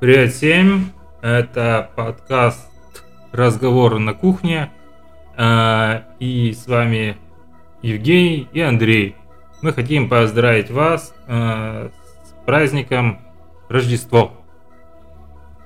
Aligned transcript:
Привет 0.00 0.32
всем! 0.32 0.92
Это 1.22 1.90
подкаст 1.96 2.70
«Разговоры 3.32 3.98
на 3.98 4.14
кухне». 4.14 4.70
А, 5.36 6.04
И 6.20 6.52
с 6.52 6.68
вами 6.68 7.16
Евгений 7.82 8.46
и 8.52 8.60
Андрей. 8.60 9.16
Мы 9.60 9.72
хотим 9.72 10.08
поздравить 10.08 10.70
вас 10.70 11.12
а, 11.26 11.90
с 12.22 12.46
праздником 12.46 13.18
Рождество. 13.68 14.34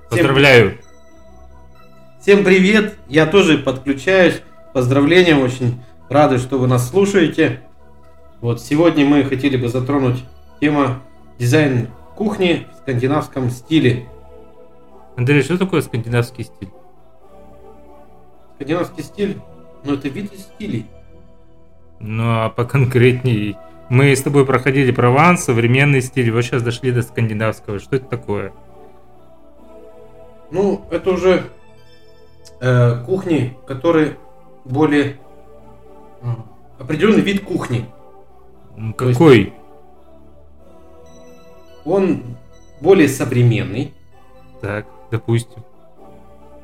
Поздравляю! 0.08 0.78
Всем 2.18 2.42
привет! 2.42 2.96
Я 3.10 3.26
тоже 3.26 3.58
подключаюсь. 3.58 4.40
Поздравления, 4.72 5.36
очень 5.36 5.78
рады, 6.08 6.38
что 6.38 6.56
вы 6.56 6.68
нас 6.68 6.88
слушаете. 6.88 7.60
Вот 8.40 8.62
сегодня 8.62 9.04
мы 9.04 9.24
хотели 9.24 9.58
бы 9.58 9.68
затронуть 9.68 10.24
тему 10.58 11.02
дизайн 11.38 11.88
кухни 12.16 12.66
в 12.72 12.78
скандинавском 12.78 13.50
стиле. 13.50 14.08
Андрей, 15.16 15.43
что 15.43 15.59
такое 15.59 15.83
скандинавский 15.83 16.45
стиль? 16.45 16.71
Скандинавский 18.57 19.02
стиль, 19.02 19.41
ну 19.85 19.95
это 19.95 20.09
вид 20.09 20.33
из 20.33 20.41
стилей. 20.43 20.87
Ну 22.01 22.25
а 22.25 22.48
поконкретней. 22.51 23.57
Мы 23.88 24.15
с 24.16 24.23
тобой 24.23 24.47
проходили 24.47 24.91
Прованс, 24.91 25.45
современный 25.45 26.01
стиль, 26.01 26.30
вот 26.33 26.43
сейчас 26.43 26.62
дошли 26.62 26.93
до 26.93 27.02
скандинавского. 27.02 27.79
Что 27.79 27.97
это 27.97 28.07
такое? 28.07 28.52
Ну, 30.51 30.85
это 30.91 31.11
уже 31.11 31.45
э, 32.60 33.05
кухни, 33.05 33.57
которые 33.66 34.16
более 34.65 35.16
определенный 36.79 37.21
вид 37.23 37.45
кухни. 37.45 37.87
То 38.97 39.09
есть- 39.09 39.19
Какой? 39.19 39.52
Он 41.85 42.23
более 42.80 43.09
современный. 43.09 43.93
Так, 44.60 44.87
допустим. 45.12 45.62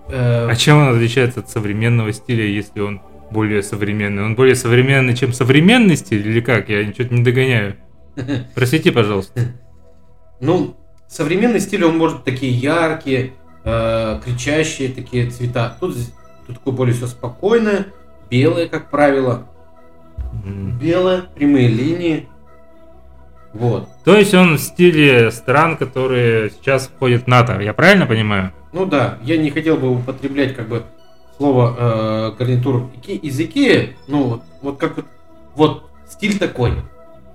Э, 0.08 0.48
А 0.50 0.56
чем 0.56 0.78
он 0.78 0.88
отличается 0.88 1.40
от 1.40 1.50
современного 1.50 2.12
стиля, 2.12 2.44
если 2.44 2.80
он 2.80 3.00
более 3.30 3.62
современный? 3.62 4.24
Он 4.24 4.34
более 4.34 4.56
современный, 4.56 5.14
чем 5.14 5.32
современный 5.32 5.96
стиль, 5.96 6.26
или 6.26 6.40
как? 6.40 6.68
Я 6.68 6.84
ничего 6.84 7.14
не 7.14 7.22
догоняю. 7.22 7.76
Просвети, 8.54 8.90
пожалуйста. 8.90 9.40
Ну, 10.40 10.76
современный 11.06 11.60
стиль, 11.60 11.84
он 11.84 11.98
может 11.98 12.24
такие 12.24 12.52
яркие, 12.52 13.34
э, 13.64 14.20
кричащие 14.24 14.88
такие 14.88 15.30
цвета. 15.30 15.76
Тут, 15.78 15.94
тут 16.46 16.56
такое 16.56 16.74
более 16.74 16.94
все 16.94 17.06
спокойное, 17.06 17.86
белое, 18.30 18.66
как 18.66 18.90
правило. 18.90 19.46
Белое, 20.80 21.22
прямые 21.34 21.68
линии. 21.68 22.28
Вот. 23.52 23.88
То 24.04 24.16
есть 24.16 24.34
он 24.34 24.56
в 24.56 24.60
стиле 24.60 25.30
стран, 25.30 25.76
которые 25.76 26.50
сейчас 26.50 26.88
входят 26.88 27.24
в 27.24 27.26
НАТО. 27.26 27.60
Я 27.60 27.72
правильно 27.72 28.06
понимаю? 28.06 28.52
Ну 28.72 28.86
да, 28.86 29.18
я 29.22 29.36
не 29.36 29.50
хотел 29.50 29.76
бы 29.76 29.90
употреблять 29.90 30.54
как 30.54 30.68
бы 30.68 30.82
слово 31.36 31.74
э, 31.78 32.32
гарнитур 32.38 32.90
из 33.06 33.40
Икеи. 33.40 33.96
Ну, 34.06 34.24
вот, 34.24 34.42
вот 34.60 34.78
как 34.78 34.96
вот, 34.96 35.06
вот 35.54 35.90
стиль 36.08 36.38
такой. 36.38 36.72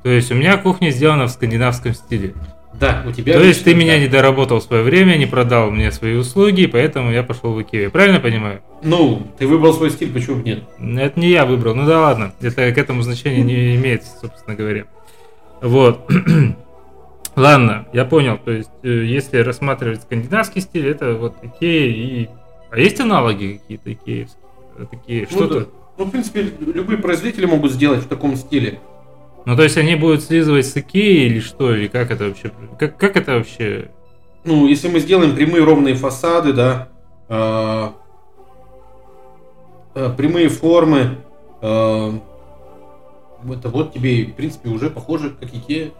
То 0.03 0.09
есть 0.09 0.31
у 0.31 0.35
меня 0.35 0.57
кухня 0.57 0.89
сделана 0.91 1.25
в 1.25 1.31
скандинавском 1.31 1.93
стиле. 1.93 2.33
Да, 2.73 3.03
у 3.07 3.11
тебя... 3.11 3.33
То 3.33 3.43
есть 3.43 3.63
ты 3.63 3.69
лично, 3.69 3.81
меня 3.81 3.93
да. 3.93 3.99
не 3.99 4.07
доработал 4.07 4.59
в 4.59 4.63
свое 4.63 4.83
время, 4.83 5.15
не 5.15 5.27
продал 5.27 5.69
мне 5.69 5.91
свои 5.91 6.15
услуги, 6.15 6.65
поэтому 6.65 7.11
я 7.11 7.23
пошел 7.23 7.53
в 7.53 7.61
Икею. 7.61 7.91
Правильно 7.91 8.19
понимаю? 8.19 8.61
Ну, 8.81 9.27
ты 9.37 9.47
выбрал 9.47 9.73
свой 9.73 9.91
стиль, 9.91 10.11
почему 10.11 10.41
нет? 10.41 10.63
Это 10.79 11.19
не 11.19 11.29
я 11.29 11.45
выбрал. 11.45 11.75
Ну 11.75 11.85
да 11.85 12.01
ладно. 12.01 12.33
Это 12.41 12.71
к 12.71 12.77
этому 12.77 13.03
значения 13.03 13.43
не 13.43 13.75
имеет, 13.75 14.03
собственно 14.05 14.55
говоря. 14.55 14.85
Вот. 15.63 16.07
Ладно, 17.35 17.87
я 17.93 18.05
понял. 18.05 18.37
То 18.37 18.51
есть, 18.51 18.69
э, 18.83 18.89
если 18.89 19.37
рассматривать 19.37 20.01
скандинавский 20.01 20.61
стиль, 20.61 20.87
это 20.87 21.15
вот 21.15 21.35
Икея 21.41 21.87
и... 21.87 22.29
А 22.69 22.77
есть 22.77 22.99
аналоги 22.99 23.59
какие-то 23.61 23.93
икеевские? 23.93 24.43
Э, 24.77 24.85
Такие, 24.91 25.27
Ну, 25.31 25.37
что-то... 25.37 25.59
да. 25.61 25.65
Ну, 25.97 26.05
в 26.05 26.11
принципе, 26.11 26.41
любые 26.59 26.97
производители 26.97 27.45
могут 27.45 27.71
сделать 27.71 28.01
в 28.01 28.07
таком 28.07 28.35
стиле. 28.35 28.79
Ну, 29.45 29.55
то 29.55 29.63
есть, 29.63 29.77
они 29.77 29.95
будут 29.95 30.23
слизывать 30.23 30.65
с 30.65 30.75
Икеи 30.75 31.25
или 31.27 31.39
что? 31.39 31.73
Или 31.73 31.87
как 31.87 32.11
это 32.11 32.25
вообще? 32.25 32.51
Как, 32.77 32.97
как 32.97 33.15
это 33.15 33.33
вообще? 33.33 33.89
Ну, 34.43 34.67
если 34.67 34.89
мы 34.89 34.99
сделаем 34.99 35.35
прямые 35.35 35.63
ровные 35.63 35.95
фасады, 35.95 36.51
да, 36.53 36.89
э, 37.29 37.89
э, 39.95 40.13
прямые 40.17 40.49
формы, 40.49 41.17
э, 41.61 42.11
это 43.51 43.67
вот 43.69 43.93
тебе, 43.93 44.23
в 44.25 44.33
принципе, 44.33 44.69
уже 44.69 44.89
похоже, 44.89 45.31
как 45.39 45.53
Икея. 45.53 45.91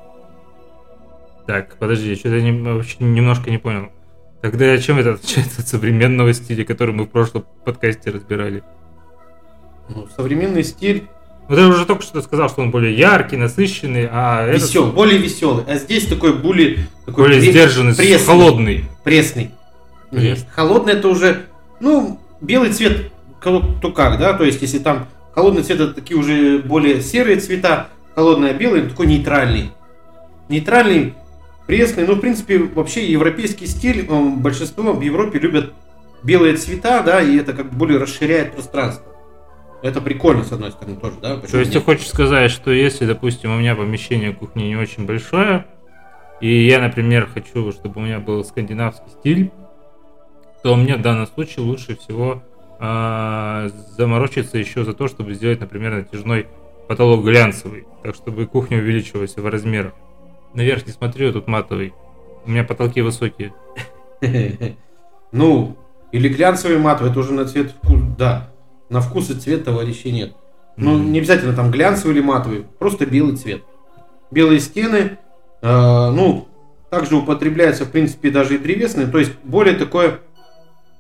Так, 1.46 1.76
подожди, 1.78 2.16
что-то 2.16 2.36
я 2.38 2.42
не- 2.42 2.62
вообще 2.62 2.96
немножко 3.00 3.52
не 3.52 3.58
понял. 3.58 3.90
Тогда 4.42 4.78
чем 4.78 4.98
это 5.00 5.14
отличается 5.14 5.62
от 5.62 5.68
современного 5.68 6.34
стиля, 6.34 6.64
который 6.64 6.94
мы 6.94 7.04
в 7.06 7.10
прошлом 7.10 7.46
подкасте 7.66 8.12
разбирали? 8.12 8.64
Ну, 9.90 10.08
современный 10.16 10.64
стиль 10.64 11.04
Вот 11.50 11.60
я 11.60 11.68
уже 11.68 11.86
только 11.86 12.04
что 12.04 12.22
сказал, 12.22 12.48
что 12.50 12.62
он 12.62 12.72
более 12.72 12.98
яркий, 12.98 13.36
насыщенный, 13.36 14.08
а 14.10 14.46
этот 14.48 14.62
весел, 14.64 14.92
более 14.94 15.18
веселый. 15.18 15.66
А 15.68 15.76
здесь 15.76 16.08
такой 16.08 16.34
более, 16.38 16.88
такой 17.06 17.26
более 17.26 17.42
пре- 17.42 17.52
сдержанный, 17.52 17.94
пресный. 17.94 18.26
холодный. 18.26 18.86
Пресный. 19.04 19.52
Нет, 20.12 20.46
холодный 20.56 20.94
это 20.94 21.10
уже, 21.10 21.42
ну, 21.82 22.18
белый 22.40 22.72
цвет, 22.72 23.12
кто, 23.42 23.60
кто 23.62 23.92
как, 23.92 24.20
да, 24.20 24.34
то 24.34 24.46
есть 24.46 24.62
если 24.62 24.80
там 24.80 25.08
холодный 25.34 25.64
цвет 25.64 25.80
это 25.80 25.94
такие 25.94 26.18
уже 26.18 26.60
более 26.60 27.02
серые 27.02 27.38
цвета, 27.38 27.88
холодный, 28.16 28.52
а 28.52 28.54
белый 28.54 28.90
такой 28.90 29.08
нейтральный. 29.08 29.72
Нейтральный, 30.50 31.14
пресный, 31.68 32.06
ну, 32.06 32.16
в 32.16 32.20
принципе, 32.20 32.60
вообще 32.60 33.06
европейский 33.12 33.66
стиль, 33.66 34.06
м, 34.08 34.42
большинство 34.42 34.94
в 34.94 35.02
Европе 35.02 35.40
любят 35.40 35.74
белые 36.24 36.56
цвета, 36.58 37.02
да, 37.04 37.22
и 37.22 37.38
это 37.38 37.54
как 37.54 37.70
бы 37.70 37.78
более 37.78 38.00
расширяет 38.00 38.54
пространство. 38.54 39.06
Это 39.82 40.00
прикольно, 40.00 40.44
с 40.46 40.52
одной 40.52 40.72
стороны, 40.72 40.96
тоже, 40.98 41.18
да? 41.22 41.36
То 41.36 41.42
почему 41.42 41.60
есть 41.60 41.72
ты 41.72 41.78
нет? 41.80 41.86
хочешь 41.86 42.08
сказать, 42.08 42.52
что 42.52 42.72
если, 42.72 43.06
допустим, 43.06 43.52
у 43.52 43.60
меня 43.60 43.76
помещение 43.76 44.34
кухни 44.34 44.64
не 44.64 44.78
очень 44.78 45.06
большое, 45.06 45.66
и 46.40 46.66
я, 46.66 46.80
например, 46.80 47.28
хочу, 47.34 47.72
чтобы 47.74 48.00
у 48.02 48.04
меня 48.04 48.20
был 48.20 48.44
скандинавский 48.46 49.10
стиль, 49.20 49.52
то 50.62 50.76
мне 50.78 50.96
в 50.96 51.02
данном 51.02 51.28
случае 51.28 51.66
лучше 51.66 51.98
всего 51.98 52.42
а, 52.80 53.70
заморочиться 53.98 54.58
еще 54.58 54.84
за 54.84 54.94
то, 54.94 55.08
чтобы 55.08 55.34
сделать, 55.34 55.60
например, 55.60 55.94
натяжной 55.94 56.48
потолок 56.88 57.24
глянцевый, 57.24 57.86
так 58.04 58.16
чтобы 58.16 58.46
кухня 58.46 58.78
увеличилась 58.78 59.36
в 59.36 59.48
размерах. 59.48 59.94
Наверх 60.54 60.86
не 60.86 60.92
смотрю, 60.92 61.32
тут 61.32 61.48
матовый. 61.48 61.94
У 62.46 62.52
меня 62.52 62.64
потолки 62.64 63.02
высокие. 63.02 63.54
Ну, 65.32 65.76
или 66.12 66.30
глянцевый 66.30 66.78
матовый, 66.78 67.10
это 67.10 67.20
уже 67.20 67.34
на 67.34 67.46
цвет 67.46 67.72
вкус, 67.72 68.00
да. 68.20 68.52
На 68.90 69.02
вкус 69.02 69.32
и 69.32 69.34
цвет 69.34 69.66
товарищей 69.66 70.12
нет. 70.12 70.36
Ну, 70.78 70.96
не 70.96 71.18
обязательно 71.18 71.56
там 71.56 71.72
глянцевый 71.72 72.16
или 72.16 72.22
матовый, 72.22 72.66
просто 72.78 73.08
белый 73.08 73.36
цвет. 73.36 73.64
Белые 74.30 74.60
стены, 74.60 75.18
э, 75.64 76.10
ну, 76.12 76.48
также 76.92 77.16
употребляется, 77.16 77.86
в 77.86 77.92
принципе, 77.92 78.30
даже 78.30 78.56
и 78.56 78.58
древесные, 78.60 79.08
то 79.08 79.18
есть 79.18 79.32
более 79.44 79.76
такое, 79.76 80.20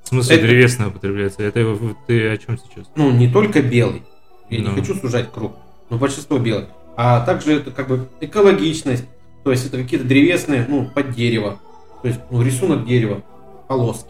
В 0.04 0.08
смысле 0.10 0.36
это- 0.38 0.46
древесное 0.48 0.88
употребляется? 0.88 1.44
Это 1.44 1.78
ты 2.08 2.30
о 2.30 2.38
чем 2.38 2.58
сейчас? 2.58 2.88
ну, 2.96 3.12
не 3.12 3.30
только 3.32 3.62
белый, 3.62 4.04
я 4.50 4.62
Ну. 4.62 4.70
не 4.72 4.82
хочу 4.82 4.96
сужать 4.96 5.32
круг, 5.32 5.54
но 5.90 5.98
большинство 5.98 6.38
белых, 6.38 6.68
а 6.96 7.22
также 7.26 7.54
это 7.54 7.72
как 7.72 7.88
бы 7.88 8.08
экологичность, 8.22 9.06
то 9.44 9.52
есть 9.52 9.66
это 9.68 9.78
какие-то 9.78 10.06
древесные, 10.06 10.66
ну, 10.68 10.90
под 10.94 11.12
дерево, 11.12 11.60
то 12.02 12.08
есть 12.08 12.20
ну, 12.30 12.42
рисунок 12.42 12.86
дерева, 12.86 13.22
полоски. 13.68 14.10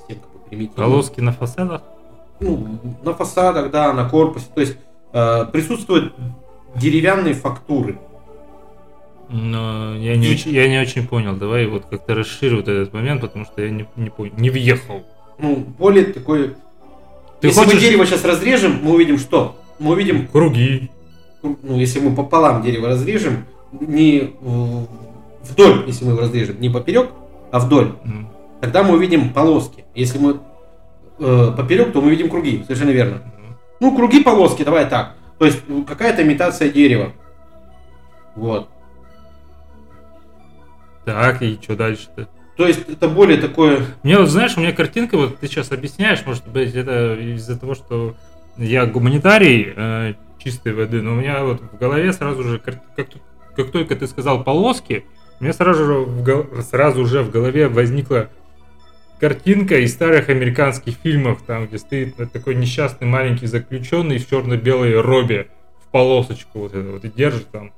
Совсем 0.00 0.18
как 0.20 0.32
бы 0.32 0.38
примитивно. 0.48 0.84
Полоски 0.84 1.20
на 1.20 1.32
фасадах? 1.32 1.82
ну, 2.40 2.80
на 3.04 3.14
фасадах, 3.14 3.70
да, 3.70 3.92
на 3.92 4.08
корпусе. 4.08 4.46
То 4.52 4.60
есть 4.62 4.76
э, 5.12 5.44
присутствуют 5.52 6.12
деревянные 6.74 7.34
фактуры. 7.34 7.98
Но 9.32 9.96
я 9.96 10.16
не, 10.16 10.28
очень, 10.30 10.50
я 10.52 10.68
не 10.68 10.78
очень 10.78 11.06
понял. 11.08 11.34
Давай 11.36 11.66
вот 11.66 11.86
как-то 11.86 12.14
расширь 12.14 12.54
вот 12.54 12.68
этот 12.68 12.92
момент, 12.92 13.22
потому 13.22 13.46
что 13.46 13.62
я 13.62 13.70
не, 13.70 13.86
не 13.96 14.10
понял, 14.10 14.32
не 14.36 14.50
въехал. 14.50 15.02
Ну, 15.38 15.56
более 15.78 16.04
такой... 16.04 16.54
Ты 17.40 17.48
если 17.48 17.60
хочешь- 17.60 17.74
мы 17.74 17.80
дерево 17.80 18.06
сейчас 18.06 18.24
разрежем, 18.24 18.78
мы 18.82 18.92
увидим 18.94 19.18
что? 19.18 19.56
Мы 19.78 19.92
увидим, 19.92 20.28
Круги. 20.28 20.90
ну, 21.42 21.56
если 21.78 21.98
мы 22.00 22.14
пополам 22.14 22.62
дерево 22.62 22.88
разрежем, 22.88 23.46
не 23.72 24.34
вдоль, 25.42 25.84
если 25.86 26.04
мы 26.04 26.12
его 26.12 26.20
разрежем, 26.20 26.60
не 26.60 26.68
поперек, 26.68 27.08
а 27.50 27.58
вдоль, 27.58 27.92
М. 28.04 28.28
тогда 28.60 28.82
мы 28.84 28.94
увидим 28.94 29.30
полоски. 29.30 29.84
Если 29.94 30.18
мы 30.18 30.40
э, 31.18 31.52
поперек, 31.56 31.92
то 31.92 32.00
мы 32.02 32.10
видим 32.10 32.28
круги, 32.28 32.62
совершенно 32.64 32.90
верно. 32.90 33.14
М. 33.38 33.56
Ну, 33.80 33.96
круги, 33.96 34.22
полоски, 34.22 34.62
давай 34.62 34.88
так. 34.88 35.16
То 35.38 35.46
есть 35.46 35.62
ну, 35.66 35.84
какая-то 35.84 36.22
имитация 36.22 36.70
дерева. 36.70 37.12
Вот. 38.36 38.68
Так, 41.04 41.42
и 41.42 41.58
что 41.60 41.76
дальше-то? 41.76 42.28
То 42.56 42.66
есть 42.66 42.88
это 42.88 43.08
более 43.08 43.40
такое... 43.40 43.84
Мне 44.02 44.18
вот, 44.18 44.28
знаешь, 44.28 44.56
у 44.56 44.60
меня 44.60 44.72
картинка, 44.72 45.16
вот 45.16 45.38
ты 45.38 45.46
сейчас 45.46 45.72
объясняешь, 45.72 46.24
может 46.26 46.46
быть, 46.46 46.74
это 46.74 47.14
из-за 47.14 47.58
того, 47.58 47.74
что 47.74 48.14
я 48.56 48.86
гуманитарий 48.86 49.72
э, 49.74 50.14
чистой 50.38 50.74
воды, 50.74 51.00
но 51.00 51.12
у 51.12 51.14
меня 51.14 51.44
вот 51.44 51.60
в 51.60 51.78
голове 51.78 52.12
сразу 52.12 52.42
же, 52.42 52.58
как, 52.58 52.76
как 53.56 53.70
только 53.70 53.96
ты 53.96 54.06
сказал 54.06 54.44
полоски, 54.44 55.04
У 55.40 55.44
меня 55.44 55.52
сразу 55.52 55.84
же, 55.84 55.94
в, 55.94 56.62
сразу 56.62 57.06
же 57.06 57.22
в 57.22 57.30
голове 57.30 57.68
возникла 57.68 58.28
картинка 59.18 59.78
из 59.78 59.92
старых 59.92 60.28
американских 60.28 60.96
фильмов, 61.02 61.42
там, 61.46 61.66
где 61.66 61.78
стоит 61.78 62.16
такой 62.32 62.54
несчастный 62.54 63.06
маленький 63.06 63.46
заключенный 63.46 64.18
в 64.18 64.28
черно-белой 64.28 65.00
робе, 65.00 65.48
в 65.80 65.90
полосочку 65.90 66.60
вот 66.60 66.74
это 66.74 66.90
вот, 66.90 67.04
и 67.04 67.08
держит 67.08 67.48
там 67.50 67.72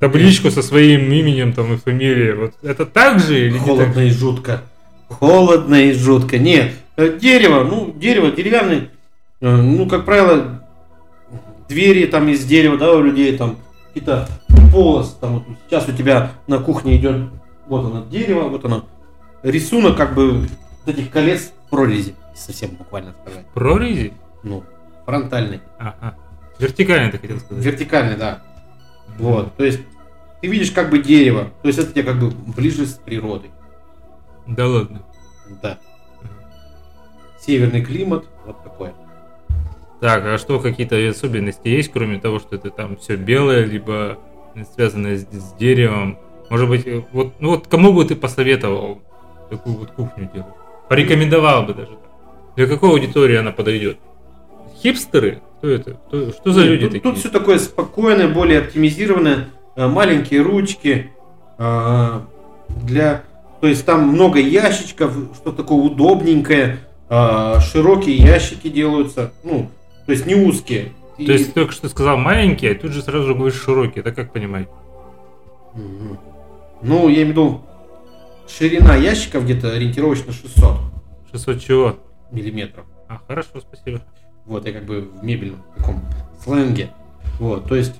табличку 0.00 0.50
со 0.50 0.62
своим 0.62 1.12
именем 1.12 1.52
там 1.52 1.74
и 1.74 1.76
фамилией. 1.76 2.32
Вот 2.32 2.54
это 2.62 2.86
так 2.86 3.20
же 3.20 3.46
или? 3.46 3.58
Холодно 3.58 4.00
и 4.00 4.10
жутко. 4.10 4.62
Холодно 5.08 5.74
и 5.76 5.92
жутко. 5.92 6.38
Нет, 6.38 6.72
э, 6.96 7.16
дерево, 7.20 7.64
ну, 7.64 7.92
дерево, 7.96 8.30
деревянное, 8.30 8.88
э, 9.40 9.56
ну, 9.56 9.86
как 9.86 10.04
правило, 10.04 10.64
двери 11.68 12.06
там 12.06 12.28
из 12.28 12.44
дерева, 12.44 12.76
да, 12.76 12.92
у 12.92 13.02
людей 13.02 13.36
там 13.36 13.58
какие-то 13.88 14.28
полос, 14.72 15.16
там 15.20 15.34
вот 15.34 15.42
сейчас 15.68 15.88
у 15.88 15.92
тебя 15.92 16.32
на 16.46 16.58
кухне 16.58 16.96
идет, 16.96 17.28
вот 17.66 17.86
оно 17.86 18.04
дерево, 18.06 18.48
вот 18.48 18.64
оно, 18.64 18.86
рисунок 19.42 19.96
как 19.96 20.14
бы 20.14 20.48
этих 20.86 21.10
колец 21.10 21.52
прорези, 21.70 22.14
совсем 22.34 22.70
буквально 22.70 23.14
сказать. 23.22 23.46
Прорези? 23.52 24.12
Ну, 24.42 24.64
фронтальный, 25.04 25.60
Ага. 25.78 26.14
Вертикально 26.58 27.10
ты 27.10 27.18
хотел 27.18 27.38
сказать. 27.40 27.64
вертикальный, 27.64 28.16
да. 28.16 28.42
Вот, 29.18 29.54
то 29.56 29.64
есть 29.64 29.80
ты 30.40 30.48
видишь 30.48 30.70
как 30.70 30.90
бы 30.90 31.00
дерево, 31.00 31.50
то 31.62 31.68
есть 31.68 31.78
это 31.78 31.92
тебе 31.92 32.04
как 32.04 32.18
бы 32.18 32.30
ближе 32.30 32.86
с 32.86 32.94
природой. 32.94 33.50
Да 34.46 34.66
ладно. 34.66 35.02
Да. 35.62 35.78
Северный 37.40 37.82
климат, 37.84 38.24
вот 38.46 38.62
такой. 38.62 38.90
Так, 40.00 40.24
а 40.24 40.38
что, 40.38 40.60
какие-то 40.60 40.96
особенности 41.08 41.68
есть, 41.68 41.92
кроме 41.92 42.18
того, 42.18 42.38
что 42.38 42.56
это 42.56 42.70
там 42.70 42.96
все 42.96 43.16
белое, 43.16 43.64
либо 43.64 44.18
связанное 44.74 45.18
с, 45.18 45.26
с 45.30 45.52
деревом? 45.58 46.18
Может 46.48 46.68
быть, 46.68 46.86
э, 46.86 47.04
вот, 47.12 47.34
ну 47.38 47.50
вот 47.50 47.66
кому 47.66 47.92
бы 47.92 48.04
ты 48.04 48.16
посоветовал 48.16 49.00
такую 49.50 49.76
вот 49.76 49.90
кухню 49.90 50.30
делать? 50.32 50.54
Порекомендовал 50.88 51.64
бы 51.64 51.74
даже. 51.74 51.98
Для 52.56 52.66
какой 52.66 52.90
аудитории 52.90 53.36
она 53.36 53.52
подойдет? 53.52 53.98
Хипстеры? 54.82 55.40
Кто 55.58 55.68
это? 55.68 55.92
Кто- 56.08 56.30
что 56.32 56.52
за 56.52 56.60
Нет, 56.62 56.70
люди 56.70 56.82
тут, 56.84 56.92
такие? 56.92 57.02
Тут 57.12 57.18
все 57.18 57.28
такое 57.28 57.58
спокойное, 57.58 58.28
более 58.28 58.60
оптимизированное, 58.60 59.48
э, 59.76 59.86
маленькие 59.86 60.40
ручки 60.42 61.10
э, 61.58 62.20
для, 62.82 63.22
то 63.60 63.66
есть 63.66 63.84
там 63.84 64.08
много 64.08 64.38
ящичков, 64.40 65.14
что 65.34 65.52
такое 65.52 65.78
удобненькое, 65.78 66.78
э, 67.10 67.54
широкие 67.60 68.16
ящики 68.16 68.68
делаются, 68.68 69.32
ну, 69.44 69.70
то 70.06 70.12
есть 70.12 70.24
не 70.26 70.34
узкие. 70.34 70.92
И- 71.18 71.26
То 71.26 71.32
есть 71.32 71.48
ты 71.48 71.52
только 71.60 71.72
что 71.74 71.88
сказал 71.90 72.16
маленькие, 72.16 72.72
а 72.72 72.74
тут 72.74 72.92
же 72.92 73.02
сразу 73.02 73.26
же 73.26 73.34
говоришь 73.34 73.60
широкие, 73.60 74.00
это 74.00 74.12
как 74.12 74.32
понимать? 74.32 74.68
Мгм. 75.74 76.18
Ну, 76.82 77.08
я 77.08 77.16
имею 77.16 77.26
в 77.26 77.30
виду, 77.30 77.60
ширина 78.48 78.96
ящиков 78.96 79.44
где-то 79.44 79.72
ориентировочно 79.72 80.32
600 80.32 80.78
600 81.30 81.60
чего? 81.60 81.96
миллиметров. 82.32 82.86
А, 83.08 83.20
хорошо, 83.26 83.60
спасибо. 83.60 84.00
Вот, 84.50 84.66
я 84.66 84.72
как 84.72 84.84
бы 84.84 85.02
в 85.02 85.22
мебельном 85.22 85.62
таком 85.76 86.02
сленге. 86.42 86.90
Вот, 87.38 87.68
то 87.68 87.76
есть 87.76 87.94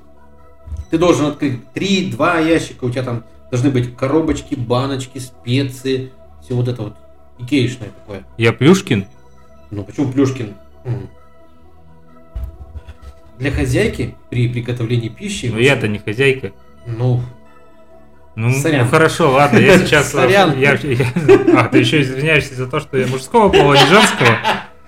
ты 0.90 0.98
должен 0.98 1.26
открыть 1.26 1.60
3-2 1.76 2.48
ящика, 2.48 2.84
у 2.84 2.90
тебя 2.90 3.04
там 3.04 3.22
должны 3.52 3.70
быть 3.70 3.94
коробочки, 3.96 4.56
баночки, 4.56 5.18
специи, 5.18 6.10
все 6.42 6.54
вот 6.54 6.66
это 6.66 6.82
вот 6.82 6.96
икеишное 7.38 7.90
такое. 7.90 8.24
Я 8.36 8.52
Плюшкин? 8.52 9.06
Ну 9.70 9.84
почему 9.84 10.10
Плюшкин? 10.10 10.54
Для 13.38 13.52
хозяйки 13.52 14.16
при 14.28 14.48
приготовлении 14.48 15.08
пищи... 15.08 15.46
Но 15.46 15.58
я-то 15.60 15.86
не 15.86 15.98
хозяйка. 16.00 16.50
Ну, 16.84 17.22
Ну, 18.34 18.52
Сорян. 18.52 18.84
ну, 18.86 18.90
хорошо, 18.90 19.30
ладно, 19.32 19.58
я 19.58 19.78
сейчас... 19.78 20.10
Сорян. 20.12 20.58
Я, 20.58 20.72
я- 20.72 21.60
а, 21.60 21.68
ты 21.68 21.78
еще 21.78 22.02
извиняешься 22.02 22.54
за 22.56 22.66
то, 22.66 22.80
что 22.80 22.98
я 22.98 23.06
мужского 23.06 23.48
пола, 23.50 23.74
не 23.74 23.86
женского? 23.86 24.36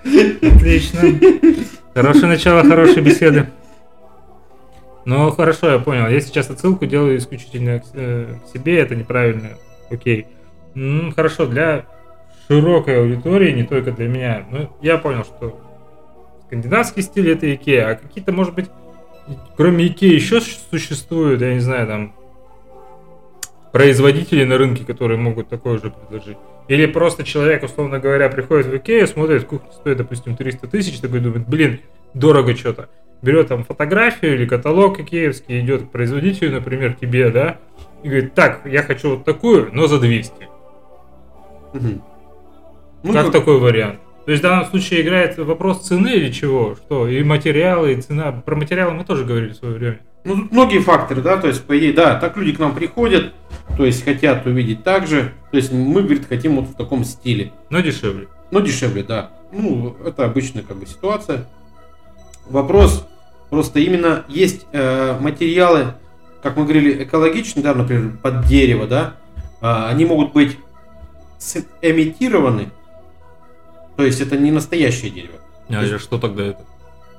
Отлично. 0.03 1.01
Хорошее 1.93 2.27
начало 2.27 2.63
хорошей 2.63 3.01
беседы. 3.01 3.47
Ну, 5.05 5.31
хорошо, 5.31 5.71
я 5.71 5.79
понял. 5.79 6.07
Я 6.07 6.21
сейчас 6.21 6.49
отсылку 6.49 6.85
делаю 6.85 7.17
исключительно 7.17 7.79
к, 7.79 7.85
э, 7.93 8.35
себе, 8.53 8.79
это 8.79 8.95
неправильно. 8.95 9.49
Окей. 9.89 10.27
Ну, 10.75 11.11
хорошо, 11.11 11.45
для 11.45 11.85
широкой 12.47 12.99
аудитории, 12.99 13.51
не 13.51 13.63
только 13.63 13.91
для 13.91 14.07
меня. 14.07 14.45
Ну, 14.49 14.69
я 14.81 14.97
понял, 14.97 15.23
что 15.23 15.59
скандинавский 16.45 17.01
стиль 17.01 17.31
это 17.31 17.53
Икеа, 17.53 17.91
а 17.91 17.95
какие-то, 17.95 18.31
может 18.31 18.55
быть, 18.55 18.69
кроме 19.57 19.87
Икеи 19.87 20.13
еще 20.13 20.41
существуют, 20.41 21.41
я 21.41 21.53
не 21.53 21.59
знаю, 21.59 21.87
там, 21.87 22.15
производители 23.71 24.43
на 24.45 24.57
рынке, 24.57 24.85
которые 24.85 25.19
могут 25.19 25.49
такое 25.49 25.79
же 25.79 25.91
предложить. 25.91 26.37
Или 26.67 26.85
просто 26.85 27.23
человек, 27.23 27.63
условно 27.63 27.99
говоря, 27.99 28.29
приходит 28.29 28.67
в 28.67 28.77
Икею, 28.77 29.07
смотрит, 29.07 29.45
кухня 29.45 29.71
стоит, 29.73 29.97
допустим, 29.97 30.35
300 30.35 30.67
тысяч, 30.67 30.99
такой 30.99 31.19
думает, 31.19 31.47
блин, 31.47 31.79
дорого 32.13 32.55
что-то. 32.55 32.89
Берет 33.21 33.47
там 33.47 33.63
фотографию 33.63 34.35
или 34.35 34.45
каталог 34.45 34.99
икеевский, 34.99 35.61
идет 35.61 35.83
к 35.83 35.91
производителю, 35.91 36.51
например, 36.51 36.93
тебе, 36.93 37.29
да, 37.29 37.57
и 38.03 38.07
говорит, 38.09 38.33
так, 38.33 38.61
я 38.65 38.83
хочу 38.83 39.11
вот 39.11 39.25
такую, 39.25 39.69
но 39.73 39.87
за 39.87 39.99
200. 39.99 40.49
мгм. 41.73 42.01
Ну, 43.03 43.13
как 43.13 43.23
как- 43.25 43.33
такой 43.33 43.59
вариант? 43.59 43.99
То 44.25 44.31
есть 44.31 44.41
в 44.41 44.47
данном 44.47 44.65
случае 44.65 45.01
играет 45.01 45.37
вопрос 45.37 45.85
цены 45.85 46.15
или 46.15 46.31
чего? 46.31 46.75
Что? 46.75 47.07
И 47.09 47.21
материалы, 47.23 47.93
и 47.93 48.01
цена. 48.01 48.31
Про 48.31 48.55
материалы 48.55 48.93
мы 48.93 49.03
тоже 49.03 49.25
говорили 49.25 49.51
в 49.51 49.55
свое 49.55 49.75
время. 49.75 49.99
Ну, 50.23 50.37
тут 50.37 50.51
многие 50.51 50.79
факторы, 50.79 51.21
да, 51.21 51.37
то 51.37 51.47
есть, 51.47 51.63
по 51.65 51.77
идее, 51.77 51.91
да, 51.91 52.15
так 52.15 52.37
люди 52.37 52.53
к 52.53 52.59
нам 52.59 52.73
приходят, 52.73 53.33
то 53.75 53.85
есть, 53.85 54.05
хотят 54.05 54.45
увидеть 54.45 54.83
так 54.83 55.05
же, 55.05 55.33
то 55.51 55.57
есть, 55.57 55.71
мы, 55.71 56.01
говорит, 56.01 56.27
хотим 56.27 56.55
вот 56.55 56.69
в 56.69 56.75
таком 56.75 57.03
стиле, 57.03 57.51
Но 57.69 57.81
дешевле. 57.81 58.27
но 58.49 58.61
дешевле, 58.61 59.03
да. 59.03 59.31
Ну, 59.51 59.95
это 60.05 60.25
обычная, 60.25 60.63
как 60.63 60.77
бы, 60.77 60.85
ситуация. 60.85 61.45
Вопрос, 62.47 63.05
просто 63.49 63.79
именно 63.79 64.23
есть 64.29 64.65
э, 64.71 65.17
материалы, 65.19 65.95
как 66.41 66.55
мы 66.55 66.63
говорили, 66.63 67.03
экологичные, 67.03 67.63
да, 67.63 67.73
например, 67.73 68.17
под 68.21 68.45
дерево, 68.45 68.87
да, 68.87 69.15
а, 69.59 69.89
они 69.89 70.05
могут 70.05 70.33
быть 70.33 70.57
эмитированы, 71.81 72.69
то 73.97 74.03
есть, 74.03 74.21
это 74.21 74.37
не 74.37 74.51
настоящее 74.51 75.11
дерево. 75.11 75.35
А 75.69 75.83
я 75.83 75.99
что 75.99 76.17
тогда 76.17 76.45
это? 76.45 76.65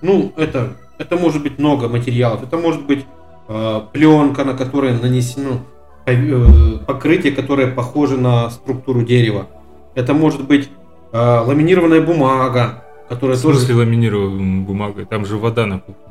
Ну, 0.04 0.32
это, 0.36 0.74
это 0.98 1.16
может 1.16 1.42
быть 1.42 1.58
много 1.58 1.88
материалов. 1.88 2.42
Это 2.42 2.58
может 2.58 2.84
быть 2.86 3.06
э, 3.48 3.80
пленка, 3.92 4.44
на 4.44 4.52
которой 4.54 4.92
нанесено 4.92 5.62
пов- 6.04 6.78
э, 6.82 6.84
покрытие, 6.84 7.32
которое 7.32 7.68
похоже 7.68 8.18
на 8.18 8.50
структуру 8.50 9.02
дерева. 9.02 9.46
Это 9.94 10.12
может 10.12 10.44
быть 10.46 10.68
э, 11.12 11.16
ламинированная 11.18 12.02
бумага, 12.02 12.84
которая 13.08 13.38
В 13.38 13.42
тоже... 13.42 13.60
смысле 13.60 13.76
ламинированной 13.76 14.60
бумагой? 14.60 15.06
Там 15.06 15.24
же 15.24 15.38
вода 15.38 15.64
на 15.64 15.78
кухне. 15.78 16.02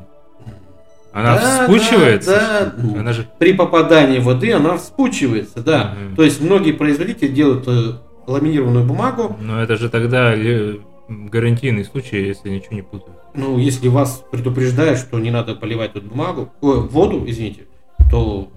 Она 1.12 1.36
Да, 1.36 1.40
вспучивается? 1.62 2.30
да, 2.32 2.72
да. 2.76 3.00
Она 3.00 3.12
же... 3.12 3.28
При 3.38 3.52
попадании 3.52 4.18
воды 4.18 4.52
она 4.52 4.76
вспучивается, 4.76 5.60
да. 5.60 5.94
Мгм. 6.06 6.16
То 6.16 6.24
есть 6.24 6.40
многие 6.40 6.72
производители 6.72 7.28
делают 7.28 7.68
э, 7.68 7.92
ламинированную 8.26 8.84
бумагу. 8.84 9.36
Но 9.40 9.62
это 9.62 9.76
же 9.76 9.88
тогда 9.88 10.34
ле- 10.34 10.80
гарантийный 11.08 11.84
случай, 11.84 12.26
если 12.26 12.48
ничего 12.50 12.74
не 12.74 12.82
путаю. 12.82 13.14
Ну, 13.34 13.58
если 13.58 13.88
вас 13.88 14.24
предупреждают, 14.30 14.98
что 14.98 15.18
не 15.18 15.30
надо 15.30 15.54
поливать 15.54 15.92
тут 15.92 16.04
бумагу, 16.04 16.52
ой, 16.60 16.80
воду, 16.80 17.24
извините, 17.26 17.66
то 18.10 18.48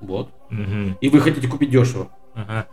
вот. 0.00 0.30
Мгм. 0.50 0.96
И 1.00 1.08
вы 1.08 1.20
хотите 1.20 1.46
купить 1.46 1.70
дешево. 1.70 2.08
Ага. 2.34 2.66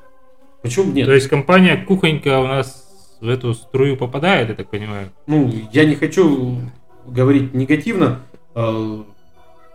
Почему 0.62 0.92
нет? 0.92 1.08
То 1.08 1.14
есть 1.14 1.28
компания 1.28 1.78
Кухонька 1.78 2.40
у 2.40 2.48
нас 2.48 3.18
в 3.20 3.28
эту 3.28 3.54
струю 3.54 3.98
попадает, 3.98 4.50
я 4.50 4.56
так 4.56 4.70
понимаю? 4.70 5.12
Ну, 5.28 5.52
я 5.72 5.86
не 5.86 5.96
хочу 5.96 6.58
говорить 7.06 7.54
негативно. 7.54 8.22
Э, 8.56 9.04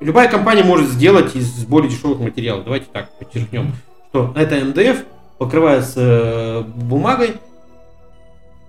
Любая 0.00 0.30
компания 0.30 0.62
может 0.62 0.88
сделать 0.88 1.36
из 1.36 1.66
более 1.66 1.90
дешевых 1.90 2.20
материалов. 2.20 2.64
Давайте 2.64 2.86
так 2.90 3.10
подчеркнем, 3.18 3.74
что 4.08 4.32
это 4.34 4.64
МДФ 4.64 5.04
покрывается 5.36 6.00
э, 6.00 6.62
бумагой. 6.62 7.34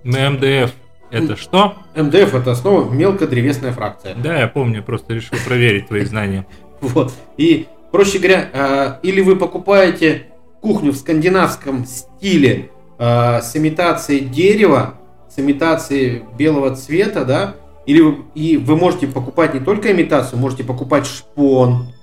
МДФ 0.04 0.74
это 1.12 1.36
что? 1.36 1.76
МДФ 1.96 2.34
это 2.36 2.52
основа 2.52 2.90
мелкодревесная 2.92 3.72
фракция. 3.72 4.16
Да, 4.16 4.38
я 4.40 4.48
помню, 4.48 4.82
просто 4.84 5.14
решил 5.14 5.38
проверить 5.46 5.88
твои 5.88 6.06
знания. 6.06 6.46
Вот. 6.82 7.14
И, 7.38 7.68
проще 7.92 8.18
говоря, 8.18 8.50
э, 8.52 9.08
или 9.08 9.22
вы 9.22 9.36
покупаете 9.36 10.28
кухню 10.62 10.92
в 10.92 10.96
скандинавском 10.96 11.86
стиле 11.86 12.72
э, 12.98 13.42
с 13.42 13.56
имитацией 13.56 14.22
дерева, 14.26 14.96
с 15.30 15.38
имитацией 15.38 16.24
белого 16.40 16.76
цвета, 16.76 17.24
да, 17.24 17.56
или 17.86 18.02
вы, 18.02 18.18
и 18.34 18.58
вы 18.58 18.76
можете 18.76 19.06
покупать 19.06 19.54
не 19.54 19.60
только 19.60 19.92
имитацию, 19.92 20.40
можете 20.40 20.64
покупать 20.64 21.06
шпон 21.06 21.94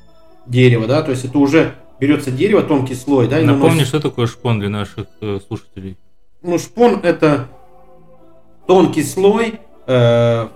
дерева, 0.47 0.87
да, 0.87 1.03
то 1.03 1.11
есть 1.11 1.25
это 1.25 1.39
уже 1.39 1.75
берется 2.01 2.31
дерево, 2.31 2.63
тонкий 2.63 2.95
слой, 2.95 3.27
да, 3.29 3.41
Напомни, 3.41 3.71
наносится- 3.81 3.87
что 3.87 4.01
такое 4.01 4.27
шпон 4.29 4.61
для 4.61 4.69
наших 4.69 5.07
э, 5.21 5.41
слушателей. 5.47 5.97
Ну, 6.43 6.57
шпон 6.59 7.01
это 7.03 7.49
тонкий 8.69 9.03
слой, 9.03 9.55
э, 9.87 10.49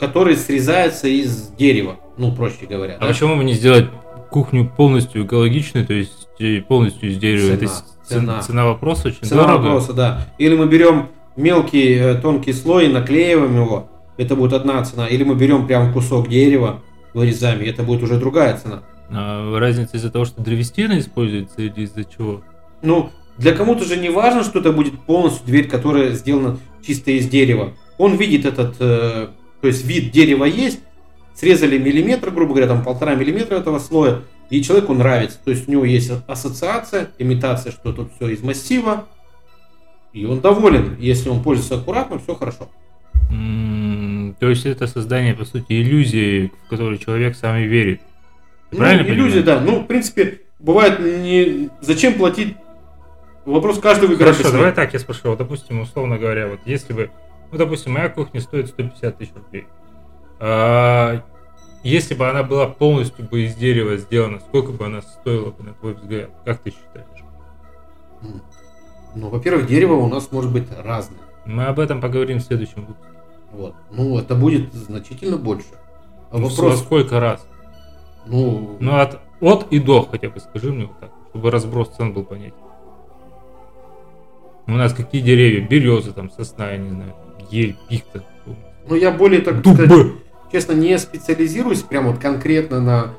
который 0.00 0.36
срезается 0.36 1.06
из 1.06 1.48
дерева, 1.50 1.96
ну, 2.16 2.34
проще 2.34 2.66
говоря. 2.68 2.96
А 2.96 3.00
да. 3.00 3.06
почему 3.06 3.36
бы 3.36 3.44
не 3.44 3.52
сделать 3.52 3.86
кухню 4.30 4.68
полностью 4.68 5.26
экологичной, 5.26 5.84
то 5.84 5.92
есть 5.92 6.28
э, 6.40 6.62
полностью 6.62 7.10
из 7.10 7.18
дерева. 7.18 7.54
Цена, 7.54 7.54
Это 7.54 7.72
цена. 8.04 8.42
цена 8.42 8.66
вопрос 8.66 9.04
очень 9.04 9.20
Цена 9.22 9.42
дорого. 9.42 9.62
вопроса, 9.64 9.92
да. 9.92 10.26
Или 10.38 10.56
мы 10.56 10.66
берем 10.66 11.08
мелкий 11.36 11.94
э, 11.94 12.14
тонкий 12.14 12.54
слой 12.54 12.86
и 12.86 12.92
наклеиваем 12.92 13.54
его, 13.54 13.90
это 14.16 14.34
будет 14.34 14.54
одна 14.54 14.82
цена. 14.82 15.06
Или 15.06 15.22
мы 15.22 15.34
берем 15.34 15.66
прям 15.66 15.92
кусок 15.92 16.28
дерева, 16.28 16.80
вырезаем, 17.12 17.60
и 17.60 17.66
это 17.66 17.82
будет 17.82 18.02
уже 18.02 18.18
другая 18.18 18.56
цена. 18.56 18.82
А 19.10 19.58
разница 19.58 19.98
из-за 19.98 20.10
того, 20.10 20.24
что 20.24 20.42
древесина 20.42 20.98
используется 20.98 21.60
или 21.60 21.82
из-за 21.82 22.04
чего? 22.04 22.40
Ну, 22.80 23.10
для 23.36 23.52
кому-то 23.52 23.84
же 23.84 23.98
не 23.98 24.08
важно, 24.08 24.42
что 24.42 24.60
это 24.60 24.72
будет 24.72 24.98
полностью 25.00 25.46
дверь, 25.46 25.68
которая 25.68 26.12
сделана 26.12 26.58
чисто 26.86 27.10
из 27.12 27.28
дерева. 27.28 27.74
Он 27.98 28.16
видит 28.16 28.44
этот, 28.44 28.76
э, 28.80 29.28
то 29.60 29.66
есть 29.68 29.84
вид 29.84 30.10
дерева 30.10 30.44
есть, 30.44 30.80
срезали 31.34 31.78
миллиметр, 31.78 32.30
грубо 32.30 32.52
говоря, 32.52 32.66
там 32.68 32.82
полтора 32.84 33.14
миллиметра 33.14 33.56
этого 33.56 33.78
слоя, 33.78 34.22
и 34.50 34.62
человеку 34.62 34.92
нравится. 34.94 35.38
То 35.44 35.50
есть 35.50 35.68
у 35.68 35.72
него 35.72 35.84
есть 35.84 36.10
ассоциация, 36.26 37.10
имитация, 37.18 37.72
что 37.72 37.92
тут 37.92 38.12
все 38.16 38.28
из 38.28 38.42
массива, 38.42 39.06
и 40.12 40.24
он 40.26 40.40
доволен. 40.40 40.96
Если 40.98 41.28
он 41.30 41.42
пользуется 41.42 41.76
аккуратно, 41.76 42.18
все 42.18 42.34
хорошо. 42.34 42.68
М, 43.30 44.36
То 44.40 44.48
есть 44.50 44.66
это 44.66 44.86
создание, 44.86 45.34
по 45.34 45.44
сути, 45.44 45.66
иллюзии, 45.80 46.52
в 46.66 46.68
которую 46.68 46.98
человек 46.98 47.36
сам 47.36 47.56
и 47.58 47.64
верит. 47.66 48.00
Ну, 48.70 48.78
Правильно 48.78 49.06
иллюзия, 49.08 49.42
понимаю? 49.42 49.44
да. 49.44 49.60
Ну, 49.72 49.80
в 49.80 49.86
принципе, 49.86 50.40
бывает 50.58 50.98
не... 51.00 51.68
Зачем 51.80 52.14
платить? 52.14 52.56
Вопрос 53.44 53.78
каждый 53.80 54.08
выбирает. 54.08 54.36
Хорошо, 54.36 54.56
давай 54.56 54.72
так 54.72 54.92
я 54.92 54.98
спрошу. 54.98 55.30
Вот, 55.30 55.38
допустим, 55.38 55.80
условно 55.80 56.18
говоря, 56.18 56.48
вот 56.48 56.60
если 56.64 56.92
бы, 56.92 57.10
ну, 57.50 57.58
допустим, 57.58 57.92
моя 57.92 58.08
кухня 58.08 58.40
стоит 58.40 58.68
150 58.68 59.18
тысяч 59.18 59.32
рублей. 59.34 59.66
А, 60.38 61.22
если 61.82 62.14
бы 62.14 62.28
она 62.28 62.42
была 62.42 62.68
полностью 62.68 63.28
бы 63.28 63.42
из 63.42 63.54
дерева 63.56 63.96
сделана, 63.96 64.38
сколько 64.40 64.72
бы 64.72 64.86
она 64.86 65.02
стоила 65.02 65.50
бы, 65.50 65.64
на 65.64 65.74
твой 65.74 65.94
взгляд? 65.94 66.30
Как 66.44 66.58
ты 66.58 66.70
считаешь? 66.70 67.06
Ну, 69.14 69.28
во-первых, 69.28 69.66
дерево 69.66 69.94
у 69.94 70.08
нас 70.08 70.30
может 70.30 70.52
быть 70.52 70.68
разное. 70.84 71.18
Мы 71.44 71.64
об 71.64 71.80
этом 71.80 72.00
поговорим 72.00 72.38
в 72.38 72.42
следующем 72.42 72.86
выпуске. 72.86 73.12
Вот. 73.50 73.74
Ну, 73.90 74.18
это 74.18 74.34
будет 74.34 74.72
значительно 74.72 75.36
больше. 75.36 75.66
А 76.30 76.38
Ну, 76.38 76.48
вопрос, 76.48 76.58
во 76.58 76.76
сколько 76.76 77.20
раз? 77.20 77.46
ну, 78.26 78.76
Ну, 78.80 78.96
от, 78.96 79.20
от 79.40 79.70
и 79.72 79.78
до, 79.80 80.02
хотя 80.02 80.30
бы 80.30 80.40
скажи 80.40 80.72
мне 80.72 80.86
вот 80.86 80.98
так, 81.00 81.10
чтобы 81.30 81.50
разброс 81.50 81.88
цен 81.90 82.14
был 82.14 82.24
понятен. 82.24 82.54
У 84.66 84.72
нас 84.72 84.92
какие 84.92 85.20
деревья? 85.22 85.66
Березы, 85.66 86.12
там, 86.12 86.30
сосна, 86.30 86.70
я 86.72 86.78
не 86.78 86.90
знаю, 86.90 87.14
ель, 87.50 87.76
пихта. 87.88 88.24
ну, 88.88 88.94
я 88.94 89.10
более, 89.10 89.40
так 89.40 89.60
сказать, 89.60 89.88
Дубы. 89.88 90.14
честно, 90.50 90.72
не 90.72 90.98
специализируюсь 90.98 91.82
прям 91.82 92.06
вот 92.06 92.18
конкретно 92.18 92.80
на 92.80 93.14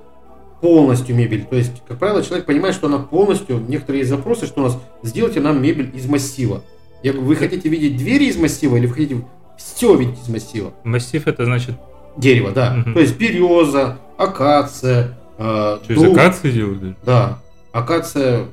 полностью 0.62 1.16
мебель. 1.16 1.46
То 1.46 1.58
есть, 1.58 1.84
как 1.88 2.00
правило, 2.00 2.24
человек 2.24 2.46
понимает, 2.46 2.74
что 2.76 2.88
она 2.88 3.00
полностью, 3.00 3.60
некоторые 3.68 4.06
запросы, 4.06 4.46
что 4.46 4.62
у 4.62 4.64
нас 4.64 4.80
сделайте 5.04 5.42
нам 5.42 5.62
мебель 5.62 5.92
из 5.94 6.06
массива. 6.08 6.64
Я 7.04 7.12
говорю, 7.12 7.28
вы 7.28 7.36
хотите 7.36 7.68
видеть 7.68 7.98
двери 7.98 8.26
из 8.26 8.38
массива 8.38 8.78
или 8.78 8.88
вы 8.88 8.94
хотите 8.94 9.22
все 9.58 9.96
видеть 9.96 10.22
из 10.24 10.30
массива? 10.30 10.74
Массив 10.86 11.28
это 11.28 11.44
значит, 11.44 11.76
Дерево, 12.18 12.52
да. 12.52 12.74
Мгм. 12.76 12.94
То 12.94 13.00
есть 13.00 13.18
береза, 13.18 13.98
акация, 14.18 15.18
э, 15.38 15.80
что 15.84 15.94
из 15.94 16.02
дуб. 16.02 16.14
акации 16.14 16.52
делают? 16.52 16.98
Да. 17.04 17.40
Акация 17.72 18.46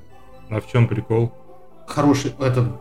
А 0.49 0.61
в 0.61 0.71
чем 0.71 0.89
прикол? 0.89 1.33
Хороший, 1.91 2.33
это 2.39 2.81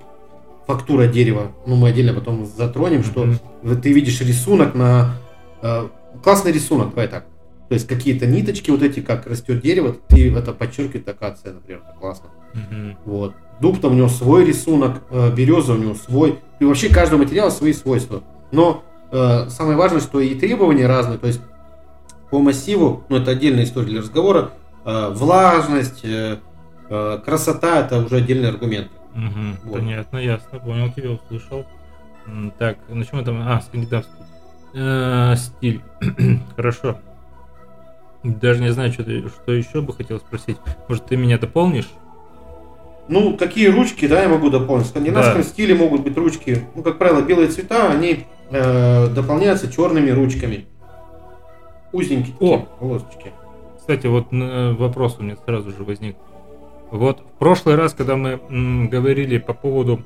фактура 0.67 1.07
дерева. 1.07 1.51
Ну, 1.65 1.75
мы 1.75 1.89
отдельно 1.89 2.13
потом 2.13 2.45
затронем, 2.45 3.03
что 3.03 3.25
Мгм. 3.25 3.39
вот 3.63 3.81
ты 3.81 3.91
видишь 3.91 4.21
рисунок 4.21 4.75
на... 4.75 5.15
э, 5.61 5.87
классный 6.23 6.51
рисунок, 6.51 6.89
давай 6.89 7.07
так. 7.07 7.25
То 7.69 7.75
есть 7.75 7.87
какие-то 7.87 8.25
ниточки 8.25 8.71
вот 8.71 8.81
эти, 8.81 8.99
как 8.99 9.27
растет 9.27 9.61
дерево, 9.61 9.95
ты 10.07 10.33
это 10.33 10.53
подчеркивает 10.53 11.07
акация, 11.07 11.53
например, 11.53 11.81
это 11.87 11.99
классно. 11.99 12.29
Мгм. 12.53 12.97
Вот. 13.05 13.33
Дуб 13.61 13.79
там 13.79 13.91
у 13.91 13.95
него 13.95 14.09
свой 14.09 14.45
рисунок, 14.45 15.01
э, 15.11 15.31
береза 15.35 15.73
у 15.73 15.77
него 15.77 15.93
свой. 15.95 16.39
И 16.59 16.65
вообще 16.65 16.89
каждого 16.89 17.19
материала 17.19 17.49
свои 17.49 17.73
свойства. 17.73 18.23
Но 18.51 18.83
э, 19.11 19.49
самое 19.49 19.77
важное, 19.77 20.01
что 20.01 20.19
и 20.19 20.33
требования 20.35 20.87
разные. 20.87 21.17
То 21.17 21.27
есть 21.27 21.41
по 22.31 22.39
массиву, 22.39 23.03
ну 23.09 23.17
это 23.17 23.31
отдельная 23.31 23.63
история 23.63 23.87
для 23.87 24.01
разговора, 24.01 24.51
э, 24.85 25.09
влажность, 25.13 26.01
э, 26.03 26.37
э, 26.89 27.19
красота 27.25 27.81
это 27.81 28.03
уже 28.03 28.17
отдельный 28.17 28.49
аргумент. 28.49 28.89
Мгм. 29.13 29.57
Вот. 29.63 29.73
Понятно, 29.79 30.17
ясно, 30.17 30.59
понял 30.59 30.91
тебя, 30.91 31.11
услышал. 31.11 31.65
Так, 32.59 32.77
на 32.89 33.03
чем 33.05 33.19
это? 33.19 33.31
А, 33.31 33.61
скандинавский. 33.61 34.13
Э, 34.75 35.35
Стиль. 35.35 35.81
Хорошо. 36.55 36.97
Даже 38.23 38.61
не 38.61 38.71
знаю, 38.71 38.91
что, 38.93 39.03
ты- 39.03 39.27
что 39.29 39.51
еще 39.53 39.81
бы 39.81 39.93
хотел 39.93 40.19
спросить. 40.19 40.57
Может, 40.87 41.05
ты 41.07 41.17
меня 41.17 41.37
дополнишь? 41.39 41.89
Ну, 43.07 43.35
какие 43.37 43.69
ручки, 43.69 44.07
да, 44.07 44.21
я 44.21 44.29
могу 44.29 44.49
дополнить. 44.51 44.85
В 44.85 44.89
скандинавском 44.89 45.41
Да. 45.41 45.43
стиле 45.47 45.73
могут 45.73 46.01
быть 46.03 46.15
ручки, 46.15 46.65
ну, 46.75 46.83
как 46.83 46.99
правило, 46.99 47.21
белые 47.21 47.47
цвета, 47.49 47.89
они 47.91 48.25
э, 48.51 49.07
дополняются 49.07 49.71
черными 49.71 50.11
ручками. 50.11 50.67
Узенькие 51.91 52.33
такие 52.33 52.55
О! 52.55 52.59
полосочки. 52.79 53.31
Кстати, 53.79 54.05
вот 54.05 54.27
э, 54.31 54.73
вопрос 54.73 55.17
у 55.19 55.23
меня 55.23 55.35
сразу 55.43 55.71
же 55.71 55.83
возник. 55.83 56.15
Вот 56.91 57.19
в 57.19 57.37
прошлый 57.39 57.75
раз, 57.75 57.93
когда 57.93 58.15
мы 58.15 58.39
м, 58.49 58.87
говорили 58.89 59.37
по 59.37 59.53
поводу 59.53 60.01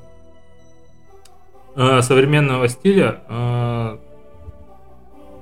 э, 1.76 2.02
современного 2.02 2.68
стиля, 2.68 3.20
э, 3.28 3.96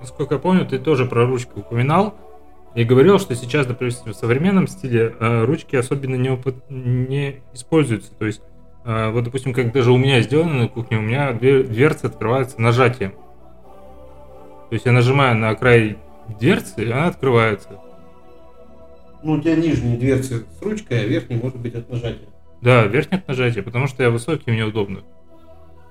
насколько 0.01 0.35
я 0.35 0.39
помню, 0.41 0.67
ты 0.67 0.79
тоже 0.79 1.07
про 1.07 1.27
ручку 1.27 1.61
упоминал 1.61 2.15
и 2.75 2.85
говорил, 2.85 3.19
что 3.19 3.35
сейчас, 3.35 3.67
допустим, 3.67 4.13
в 4.13 4.17
современном 4.17 4.67
стиле 4.69 5.15
э, 5.19 5.45
ручки 5.45 5.77
особенно 5.77 6.15
не, 6.15 6.31
упот- 6.31 6.63
не 6.71 7.43
используются. 7.53 8.13
То 8.15 8.25
есть, 8.27 8.41
э, 8.85 9.11
вот, 9.11 9.25
допустим, 9.25 9.53
как 9.53 9.73
даже 9.73 9.91
у 9.93 9.97
меня 9.97 10.21
сделано 10.21 10.55
на 10.55 10.69
кухне, 10.69 10.99
у 10.99 11.03
меня 11.03 11.33
две- 11.33 11.65
дверцы 11.65 12.07
открываются 12.07 12.61
нажатием. 12.61 13.11
То 14.71 14.75
есть 14.75 14.87
я 14.87 14.93
нажимаю 14.93 15.37
на 15.37 15.55
край 15.55 15.99
дверцы, 16.41 16.85
и 16.85 16.91
она 16.91 17.09
открывается. 17.09 17.69
Ну, 19.23 19.35
у 19.35 19.41
тебя 19.41 19.55
нижние 19.55 19.97
дверцы 19.97 20.45
с 20.59 20.63
ручкой, 20.63 21.03
а 21.03 21.07
верхние 21.07 21.39
может 21.41 21.59
быть 21.59 21.75
от 21.75 21.89
нажатия. 21.89 22.29
Да, 22.61 22.85
верхнее 22.85 23.19
от 23.19 23.29
нажатия, 23.29 23.63
потому 23.63 23.87
что 23.87 24.03
я 24.03 24.11
высокий, 24.11 24.51
мне 24.51 24.65
удобно. 24.65 25.01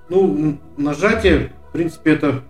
Ну, 0.08 0.58
нажатие, 0.76 1.52
в 1.68 1.72
принципе, 1.72 2.12
это 2.12 2.42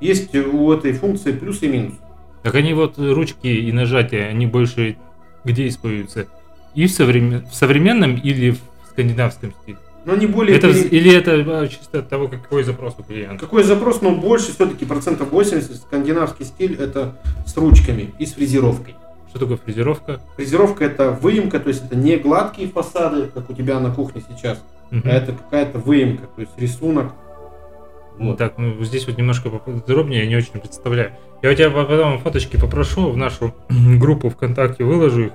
есть 0.00 0.34
у 0.34 0.72
этой 0.72 0.92
функции 0.92 1.32
плюс 1.32 1.62
и 1.62 1.68
минус. 1.68 1.94
Так 2.42 2.54
они 2.54 2.72
вот 2.72 2.98
ручки 2.98 3.46
и 3.46 3.70
нажатия, 3.72 4.26
они 4.28 4.46
больше 4.46 4.96
где 5.44 5.68
используются? 5.68 6.26
И 6.74 6.86
в, 6.86 6.90
современ- 6.90 7.46
в 7.48 7.54
современном 7.54 8.16
или 8.16 8.50
в 8.52 8.58
скандинавском 8.90 9.52
стиле? 9.62 9.78
Но 10.06 10.14
не 10.16 10.26
более... 10.26 10.56
Это, 10.56 10.68
пере- 10.68 10.88
или 10.88 11.14
это 11.14 11.32
а, 11.34 11.68
чисто 11.68 11.98
от 11.98 12.08
того, 12.08 12.28
какой 12.28 12.62
запрос 12.62 12.94
у 12.98 13.02
клиента? 13.02 13.38
Какой 13.38 13.64
запрос, 13.64 14.00
но 14.00 14.12
больше 14.12 14.52
все-таки 14.52 14.86
процентов 14.86 15.30
80 15.30 15.76
скандинавский 15.76 16.46
стиль 16.46 16.76
это 16.76 17.18
с 17.46 17.54
ручками 17.56 18.14
и 18.18 18.24
с 18.24 18.32
фрезеровкой. 18.32 18.94
Что 19.30 19.38
такое 19.38 19.56
фрезеровка? 19.58 20.20
Фрезеровка 20.36 20.84
это 20.84 21.12
выемка, 21.12 21.60
то 21.60 21.68
есть 21.68 21.84
это 21.84 21.94
не 21.96 22.16
гладкие 22.16 22.68
фасады, 22.68 23.28
как 23.28 23.48
у 23.48 23.54
тебя 23.54 23.78
на 23.78 23.94
кухне 23.94 24.22
сейчас, 24.28 24.62
Мгм. 24.90 25.02
а 25.08 25.10
это 25.12 25.32
какая-то 25.32 25.78
выемка, 25.78 26.26
то 26.26 26.40
есть 26.40 26.52
рисунок. 26.58 27.12
Вот. 28.18 28.38
Так, 28.38 28.58
ну 28.58 28.82
здесь 28.84 29.06
вот 29.06 29.16
немножко 29.16 29.48
подробнее, 29.48 30.24
я 30.24 30.28
не 30.28 30.36
очень 30.36 30.58
представляю. 30.60 31.12
Я 31.42 31.50
у 31.50 31.54
тебя 31.54 31.70
потом 31.70 32.18
фоточки 32.18 32.58
попрошу, 32.58 33.10
в 33.10 33.16
нашу 33.16 33.54
группу 33.98 34.28
ВКонтакте 34.30 34.84
выложу 34.84 35.26
их. 35.26 35.32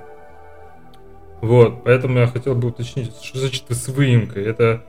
Вот, 1.40 1.82
поэтому 1.84 2.18
я 2.18 2.26
хотел 2.26 2.54
бы 2.54 2.68
уточнить, 2.68 3.12
что 3.22 3.38
значит 3.38 3.64
с 3.68 3.88
выемкой. 3.88 4.44
Это, 4.44 4.84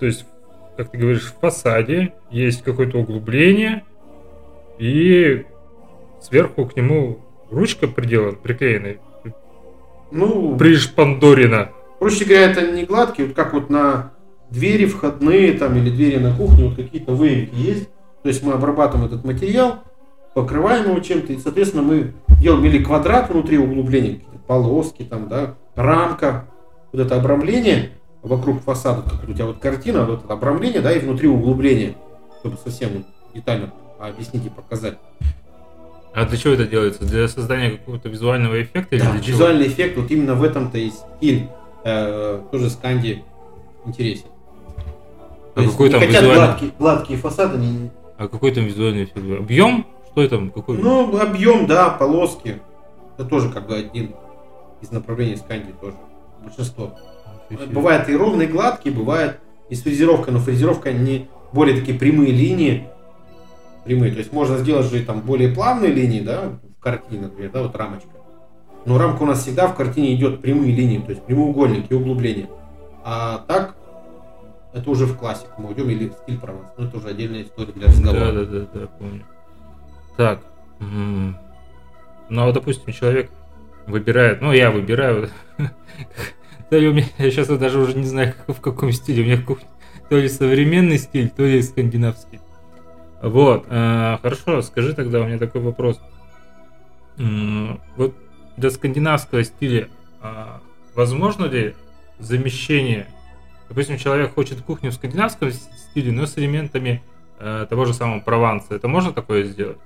то 0.00 0.06
есть, 0.06 0.26
как 0.76 0.90
ты 0.90 0.98
говоришь, 0.98 1.32
в 1.32 1.38
фасаде 1.40 2.14
есть 2.30 2.62
какое-то 2.62 2.98
углубление, 2.98 3.84
и 4.78 5.44
сверху 6.20 6.66
к 6.66 6.76
нему 6.76 7.20
ручка 7.50 7.86
приделана, 7.88 8.36
приклеенная, 8.36 8.98
Ну, 10.10 10.56
пришпандорена. 10.56 11.70
проще 11.98 12.24
говоря, 12.24 12.50
это 12.50 12.70
не 12.70 12.84
гладкие, 12.84 13.28
вот 13.28 13.36
как 13.36 13.52
вот 13.52 13.70
на 13.70 14.12
двери 14.50 14.86
входные 14.86 15.52
там 15.54 15.76
или 15.76 15.90
двери 15.90 16.18
на 16.18 16.36
кухне, 16.36 16.68
вот 16.68 16.76
какие-то 16.76 17.12
выемки 17.12 17.54
есть. 17.54 17.88
То 18.22 18.28
есть 18.28 18.42
мы 18.42 18.52
обрабатываем 18.52 19.06
этот 19.06 19.24
материал, 19.24 19.80
покрываем 20.34 20.90
его 20.90 21.00
чем-то, 21.00 21.32
и, 21.32 21.38
соответственно, 21.38 21.82
мы 21.82 22.12
делаем 22.40 22.64
или 22.64 22.82
квадрат 22.82 23.30
внутри 23.30 23.58
углубления, 23.58 24.14
какие-то 24.14 24.38
полоски 24.46 25.02
там, 25.02 25.28
да, 25.28 25.54
рамка, 25.74 26.46
вот 26.92 27.00
это 27.02 27.16
обрамление 27.16 27.90
вокруг 28.22 28.62
фасада, 28.62 29.02
как 29.02 29.28
у 29.28 29.32
тебя 29.32 29.46
вот 29.46 29.58
картина, 29.58 30.04
вот 30.04 30.24
это 30.24 30.32
обрамление, 30.32 30.80
да, 30.80 30.92
и 30.92 31.00
внутри 31.00 31.28
углубление, 31.28 31.94
чтобы 32.40 32.56
совсем 32.56 33.04
детально 33.34 33.72
объяснить 33.98 34.46
и 34.46 34.48
показать. 34.48 34.98
А 36.14 36.24
для 36.26 36.36
чего 36.38 36.54
это 36.54 36.64
делается? 36.66 37.04
Для 37.04 37.26
создания 37.28 37.72
какого-то 37.72 38.08
визуального 38.08 38.62
эффекта 38.62 38.94
или 38.96 39.02
Да, 39.02 39.12
для 39.12 39.20
чего? 39.20 39.32
визуальный 39.32 39.66
эффект, 39.66 39.96
вот 39.96 40.10
именно 40.10 40.34
в 40.34 40.44
этом-то 40.44 40.78
и 40.78 40.90
стиль 40.90 41.48
э, 41.84 42.40
тоже 42.52 42.70
Сканди 42.70 43.24
интересен. 43.84 44.26
А 44.76 45.56
То 45.56 45.60
есть 45.62 45.72
какой 45.72 45.90
там 45.90 46.00
хотят 46.00 46.22
визуальный- 46.22 46.34
гладкие, 46.46 46.72
гладкие 46.78 47.18
фасады, 47.18 47.58
не- 47.58 47.90
А 48.16 48.28
какой 48.28 48.52
там 48.52 48.64
визуальный 48.64 49.04
эффект? 49.04 49.18
Объем? 49.40 49.86
Что 50.12 50.28
там? 50.28 50.50
Какой? 50.50 50.78
ну, 50.78 51.18
объем, 51.20 51.66
да, 51.66 51.90
полоски. 51.90 52.60
Это 53.18 53.28
тоже 53.28 53.50
как 53.50 53.66
бы 53.66 53.74
один 53.76 54.14
из 54.80 54.92
направлений 54.92 55.36
Сканди 55.36 55.72
тоже. 55.80 55.96
большинство. 56.42 56.92
Бывает 57.70 58.08
и 58.08 58.16
ровные, 58.16 58.48
и 58.48 58.50
гладкие, 58.52 58.94
бывает 58.94 59.38
и 59.68 59.74
с 59.74 59.82
фрезеровкой, 59.82 60.32
но 60.32 60.38
фрезеровка 60.40 60.92
не 60.92 61.28
более 61.52 61.78
такие 61.78 61.98
прямые 61.98 62.30
линии. 62.32 62.86
Прямые. 63.84 64.12
То 64.12 64.18
есть 64.18 64.32
можно 64.32 64.58
сделать 64.58 64.86
же 64.90 65.04
там 65.04 65.20
более 65.20 65.50
плавные 65.50 65.92
линии, 65.92 66.20
да, 66.20 66.52
в 66.78 66.80
картине, 66.82 67.22
например, 67.22 67.50
да, 67.52 67.62
вот 67.62 67.76
рамочка. 67.76 68.08
Но 68.86 68.98
рамка 68.98 69.22
у 69.22 69.26
нас 69.26 69.42
всегда 69.42 69.66
в 69.68 69.74
картине 69.74 70.14
идет 70.14 70.42
прямые 70.42 70.74
линии, 70.74 70.98
то 70.98 71.10
есть 71.10 71.22
прямоугольники, 71.22 71.92
углубления. 71.92 72.48
А 73.04 73.44
так, 73.46 73.76
это 74.74 74.90
уже 74.90 75.06
в 75.06 75.16
классику 75.16 75.60
мы 75.62 75.68
уйдем, 75.70 75.88
или 75.90 76.08
в 76.08 76.12
стиль 76.14 76.38
Прованс. 76.38 76.68
Но 76.76 76.84
это 76.86 76.96
уже 76.96 77.08
отдельная 77.08 77.42
история 77.42 77.72
для 77.72 77.86
разговора. 77.88 78.32
Да, 78.32 78.32
да, 78.32 78.44
да, 78.44 78.66
да, 78.74 78.86
помню. 78.98 79.24
Так. 80.16 80.40
м, 80.80 81.36
Ну, 82.28 82.42
а 82.42 82.46
вот, 82.46 82.54
допустим, 82.54 82.92
человек 82.92 83.30
выбирает, 83.86 84.40
ну, 84.40 84.52
я 84.52 84.70
выбираю. 84.70 85.28
Да, 86.70 86.78
меня, 86.80 87.04
я 87.18 87.30
сейчас 87.30 87.48
даже 87.48 87.78
уже 87.78 87.96
не 87.96 88.06
знаю, 88.06 88.34
в 88.48 88.60
каком 88.60 88.90
стиле. 88.90 89.22
У 89.22 89.26
меня 89.26 89.38
то 90.08 90.16
ли 90.16 90.28
современный 90.28 90.98
стиль, 90.98 91.30
то 91.30 91.42
ли 91.44 91.62
скандинавский. 91.62 92.40
Вот, 93.24 93.64
э, 93.68 94.18
хорошо, 94.20 94.60
скажи 94.62 94.92
тогда, 94.92 95.20
у 95.20 95.24
меня 95.24 95.38
такой 95.38 95.62
вопрос. 95.62 95.98
Вот 97.16 98.14
для 98.56 98.70
скандинавского 98.70 99.44
стиля 99.44 99.88
а, 100.20 100.60
возможно 100.94 101.44
ли 101.44 101.74
замещение? 102.18 103.06
Допустим, 103.68 103.98
человек 103.98 104.34
хочет 104.34 104.60
кухню 104.62 104.90
в 104.90 104.94
скандинавском 104.94 105.50
стиле, 105.52 106.12
но 106.12 106.26
с 106.26 106.36
элементами 106.38 107.02
э, 107.38 107.66
того 107.68 107.84
же 107.84 107.94
самого 107.94 108.20
Прованса. 108.20 108.74
Это 108.74 108.88
можно 108.88 109.12
такое 109.12 109.44
сделать? 109.44 109.78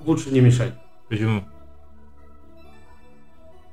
Лучше 0.00 0.30
не 0.30 0.40
мешать. 0.40 0.74
Почему? 1.08 1.44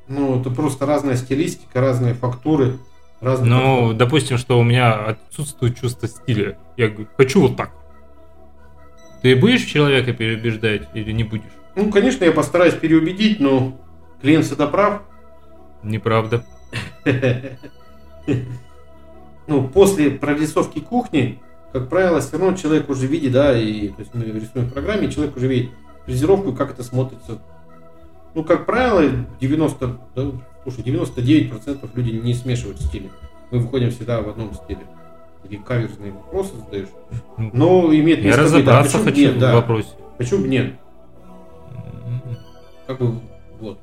Ну, 0.08 0.40
это 0.40 0.50
просто 0.50 0.86
разная 0.86 1.16
стилистика, 1.16 1.82
разные 1.82 2.14
фактуры, 2.14 2.78
разные... 3.22 3.50
Ну, 3.50 3.94
допустим, 3.94 4.38
что 4.38 4.60
у 4.60 4.64
меня 4.64 4.94
отсутствует 4.94 5.80
чувство 5.80 6.08
стиля. 6.08 6.58
Я 6.78 6.92
хочу 7.18 7.42
вот 7.42 7.58
так. 7.58 7.72
Ты 9.22 9.36
будешь 9.36 9.66
человека 9.66 10.14
переубеждать 10.14 10.88
или 10.94 11.12
не 11.12 11.24
будешь? 11.24 11.52
Ну, 11.76 11.92
конечно, 11.92 12.24
я 12.24 12.32
постараюсь 12.32 12.74
переубедить, 12.74 13.40
но 13.40 13.78
клиент 14.22 14.46
всегда 14.46 14.68
прав. 14.68 15.02
Неправда. 15.84 16.44
Ну, 19.48 19.68
после 19.68 20.12
прорисовки 20.12 20.78
кухни, 20.80 21.40
как 21.74 21.90
правило, 21.90 22.22
все 22.22 22.38
равно 22.38 22.56
человек 22.56 22.88
уже 22.88 23.08
видит, 23.08 23.32
да, 23.32 23.60
и 23.60 23.88
то 23.88 24.02
есть 24.02 24.14
мы 24.14 24.26
рисуем 24.26 24.68
в 24.68 24.74
программе, 24.74 25.12
человек 25.12 25.36
уже 25.36 25.48
видит 25.48 25.72
фрезеровку, 26.06 26.54
как 26.54 26.70
это 26.70 26.84
смотрится. 26.84 27.40
Ну, 28.36 28.44
как 28.44 28.68
правило, 28.68 29.26
90, 29.42 29.98
да, 30.16 30.32
слушай, 30.62 30.84
99% 30.84 31.90
люди 31.96 32.12
не 32.12 32.36
смешивают 32.36 32.80
стили. 32.80 33.10
Мы 33.50 33.58
выходим 33.58 33.90
всегда 33.90 34.22
в 34.22 34.30
одном 34.30 34.54
стиле. 34.54 34.82
Такие 35.44 35.62
каверзные 35.62 36.12
вопросы 36.12 36.56
задаешь. 36.58 36.90
Но 37.38 37.94
имеет 37.94 38.20
Я 38.20 38.26
место 38.26 38.42
да. 38.42 38.44
разобраться 38.46 38.98
бы 39.00 39.04
хочу 39.06 39.20
нет, 39.22 39.36
в 39.36 39.40
да. 39.40 39.56
вопросе. 39.56 39.90
Почему 40.18 40.42
бы 40.42 40.48
нет? 40.50 40.74
М, 42.06 42.22
Как 42.88 43.00
бы, 43.00 43.20
вот. 43.60 43.80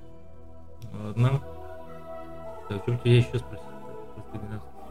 Ладно. 0.93 1.41
Так, 2.69 2.83
что 2.83 2.97
тебя 3.03 3.17
еще 3.17 3.39
спросить? 3.39 3.65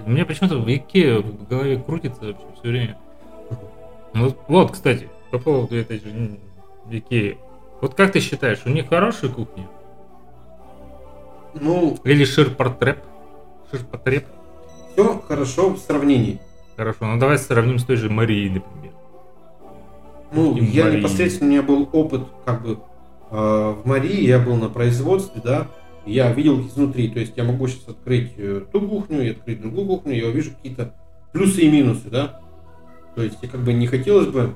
У 0.05 0.09
меня 0.09 0.25
почему-то 0.25 0.57
в 0.57 0.67
Икеа 0.67 1.19
в 1.21 1.47
голове 1.47 1.77
крутится 1.77 2.25
вообще 2.25 2.45
все 2.59 2.67
время. 2.69 2.97
Вот, 4.13 4.37
вот, 4.47 4.71
кстати, 4.71 5.09
по 5.31 5.37
поводу 5.39 5.75
этой 5.75 5.99
же 5.99 6.37
Икеи. 6.89 7.37
Вот 7.81 7.93
как 7.93 8.11
ты 8.11 8.19
считаешь, 8.19 8.61
у 8.65 8.69
них 8.69 8.89
хорошие 8.89 9.31
кухни? 9.31 9.67
Ну, 11.53 11.97
Или 12.03 12.25
ширпотреб? 12.25 12.97
Ширпотреб? 13.71 14.25
все 14.93 15.19
хорошо 15.27 15.69
в 15.71 15.77
сравнении. 15.77 16.39
Хорошо, 16.77 17.05
ну 17.05 17.19
давай 17.19 17.37
сравним 17.37 17.79
с 17.79 17.83
той 17.85 17.95
же 17.95 18.09
Марией, 18.09 18.49
например. 18.49 18.91
Ну, 20.31 20.57
И 20.57 20.65
я 20.65 20.85
Марии. 20.85 20.97
непосредственно, 20.99 21.49
у 21.49 21.53
меня 21.53 21.63
был 21.63 21.89
опыт, 21.93 22.21
как 22.45 22.61
бы, 22.63 22.79
э, 23.31 23.35
в 23.35 23.81
Марии, 23.85 24.25
я 24.25 24.39
был 24.39 24.55
на 24.55 24.69
производстве, 24.69 25.41
да, 25.43 25.67
я 26.05 26.31
видел 26.33 26.59
изнутри, 26.61 27.09
то 27.09 27.19
есть 27.19 27.33
я 27.37 27.43
могу 27.43 27.67
сейчас 27.67 27.87
открыть 27.89 28.33
э, 28.37 28.61
ту 28.71 28.81
кухню 28.81 29.25
и 29.25 29.29
открыть 29.31 29.61
другую 29.61 29.87
кухню, 29.87 30.15
я 30.15 30.27
увижу 30.27 30.51
какие-то 30.51 30.93
плюсы 31.31 31.61
и 31.61 31.71
минусы, 31.71 32.09
да, 32.09 32.41
то 33.15 33.23
есть 33.23 33.37
и 33.41 33.47
как 33.47 33.61
бы 33.61 33.71
не 33.71 33.87
хотелось 33.87 34.27
бы, 34.27 34.55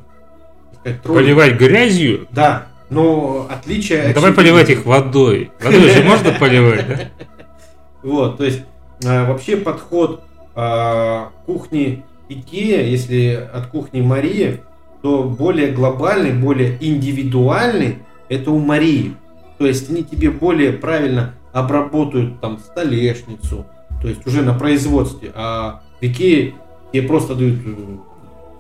сказать, 0.80 1.02
троллить. 1.02 1.26
Поливать 1.26 1.58
грязью? 1.58 2.28
Да, 2.32 2.68
но 2.90 3.48
отличие... 3.50 4.10
Ну, 4.10 4.14
давай 4.16 4.34
поливать 4.34 4.70
их 4.70 4.86
водой. 4.86 5.52
Водой 5.62 5.90
же 5.90 6.04
можно 6.04 6.32
поливать, 6.34 6.88
да? 6.88 7.00
Вот, 8.04 8.38
то 8.38 8.46
есть 8.46 8.62
э, 9.04 9.28
вообще 9.28 9.58
подход 9.58 10.24
э, 10.60 11.26
кухни 11.46 12.04
Икея, 12.28 12.84
если 12.84 13.50
от 13.52 13.68
кухни 13.68 14.02
Марии, 14.02 14.62
то 15.02 15.24
более 15.24 15.72
глобальный, 15.72 16.34
более 16.34 16.78
индивидуальный 16.80 18.00
это 18.28 18.52
у 18.52 18.60
Марии. 18.60 19.16
То 19.58 19.66
есть 19.66 19.90
они 19.90 20.04
тебе 20.04 20.30
более 20.30 20.74
правильно 20.74 21.34
обработают 21.54 22.40
там 22.42 22.60
столешницу, 22.60 23.66
то 24.02 24.08
есть 24.08 24.26
уже 24.28 24.42
на 24.44 24.54
производстве. 24.54 25.32
А 25.34 25.82
в 26.00 26.04
Икее 26.06 26.54
тебе 26.92 27.04
просто 27.04 27.36
дают, 27.36 27.60
э, 27.66 27.76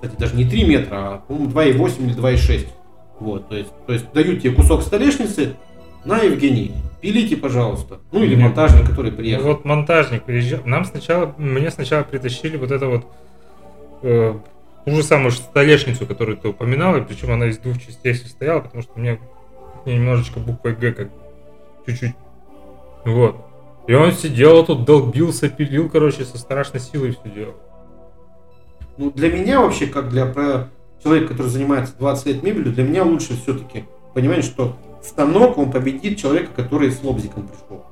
кстати, 0.01 0.19
даже 0.19 0.35
не 0.35 0.45
3 0.45 0.63
метра, 0.63 0.95
а, 0.95 1.17
по-моему, 1.27 1.49
2,8 1.51 2.05
или 2.05 2.13
2,6. 2.13 2.67
Вот, 3.19 3.49
то 3.49 3.55
есть, 3.55 3.71
то 3.85 3.93
есть 3.93 4.11
дают 4.13 4.41
тебе 4.41 4.53
кусок 4.53 4.81
столешницы, 4.81 5.55
на, 6.05 6.19
Евгений, 6.19 6.73
пилите, 7.01 7.37
пожалуйста. 7.37 7.99
Ну 8.11 8.23
или 8.23 8.35
Нет. 8.35 8.43
монтажник, 8.45 8.89
который 8.89 9.11
приехал. 9.11 9.45
вот 9.47 9.65
монтажник 9.65 10.23
приезжал. 10.23 10.61
Нам 10.65 10.85
сначала, 10.85 11.33
мне 11.37 11.69
сначала 11.71 12.03
притащили 12.03 12.57
вот 12.57 12.71
это 12.71 12.87
вот 12.87 13.05
э, 14.03 14.35
ту 14.85 14.91
же 14.91 15.03
самую 15.03 15.31
столешницу, 15.31 16.05
которую 16.05 16.37
ты 16.37 16.49
упоминал, 16.49 16.95
и 16.97 17.01
причем 17.01 17.31
она 17.31 17.47
из 17.47 17.57
двух 17.57 17.79
частей 17.79 18.13
состояла, 18.15 18.61
потому 18.61 18.83
что 18.83 18.93
у 18.95 18.99
меня 18.99 19.17
немножечко 19.85 20.39
буквой 20.39 20.75
Г 20.75 20.91
как 20.93 21.09
чуть-чуть. 21.85 22.13
Вот. 23.05 23.37
И 23.87 23.93
он 23.93 24.11
сидел 24.11 24.65
тут, 24.65 24.85
долбился, 24.85 25.49
пилил, 25.49 25.89
короче, 25.89 26.23
со 26.25 26.37
страшной 26.37 26.79
силой 26.81 27.11
все 27.11 27.33
делал. 27.33 27.55
Ну, 28.97 29.11
для 29.11 29.31
меня 29.31 29.61
вообще, 29.61 29.87
как 29.87 30.09
для 30.09 30.25
про- 30.25 30.67
человека, 31.01 31.29
который 31.29 31.47
занимается 31.47 31.93
20 31.97 32.25
лет 32.27 32.43
мебелью, 32.43 32.73
для 32.73 32.83
меня 32.83 33.03
лучше 33.03 33.35
все-таки 33.41 33.85
понимать, 34.13 34.43
что 34.43 34.75
станок, 35.03 35.57
он 35.57 35.71
победит 35.71 36.19
человека, 36.19 36.51
который 36.55 36.91
с 36.91 37.03
лобзиком 37.03 37.47
пришел. 37.47 37.85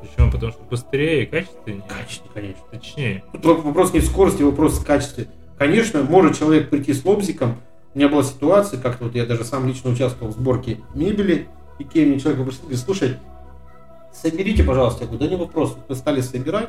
Причем 0.00 0.30
потому 0.30 0.52
что 0.52 0.62
быстрее 0.64 1.24
и 1.24 1.26
качественнее. 1.26 1.82
Качество, 1.88 2.28
конечно. 2.32 2.62
Точнее. 2.70 3.24
Тут 3.32 3.64
вопрос 3.64 3.92
не 3.92 4.00
в 4.00 4.06
скорости, 4.06 4.42
вопрос 4.42 4.78
в 4.78 4.84
качестве. 4.84 5.28
Конечно, 5.58 6.02
может 6.02 6.38
человек 6.38 6.70
прийти 6.70 6.92
с 6.92 7.04
лобзиком. 7.04 7.56
У 7.94 7.98
меня 7.98 8.08
была 8.08 8.22
ситуация, 8.22 8.78
как-то 8.78 9.04
вот 9.04 9.14
я 9.14 9.24
даже 9.24 9.44
сам 9.44 9.66
лично 9.66 9.90
участвовал 9.90 10.32
в 10.32 10.36
сборке 10.36 10.80
мебели. 10.94 11.48
И 11.78 11.84
кей 11.84 12.06
мне 12.06 12.20
человек 12.20 12.38
попросил, 12.38 12.62
говорит, 12.62 12.80
слушай, 12.80 13.16
соберите, 14.12 14.64
пожалуйста. 14.64 15.04
Я 15.04 15.06
говорю, 15.08 15.24
да 15.24 15.30
не 15.30 15.36
вопрос. 15.36 15.76
Мы 15.88 15.94
стали 15.94 16.20
собирать. 16.20 16.68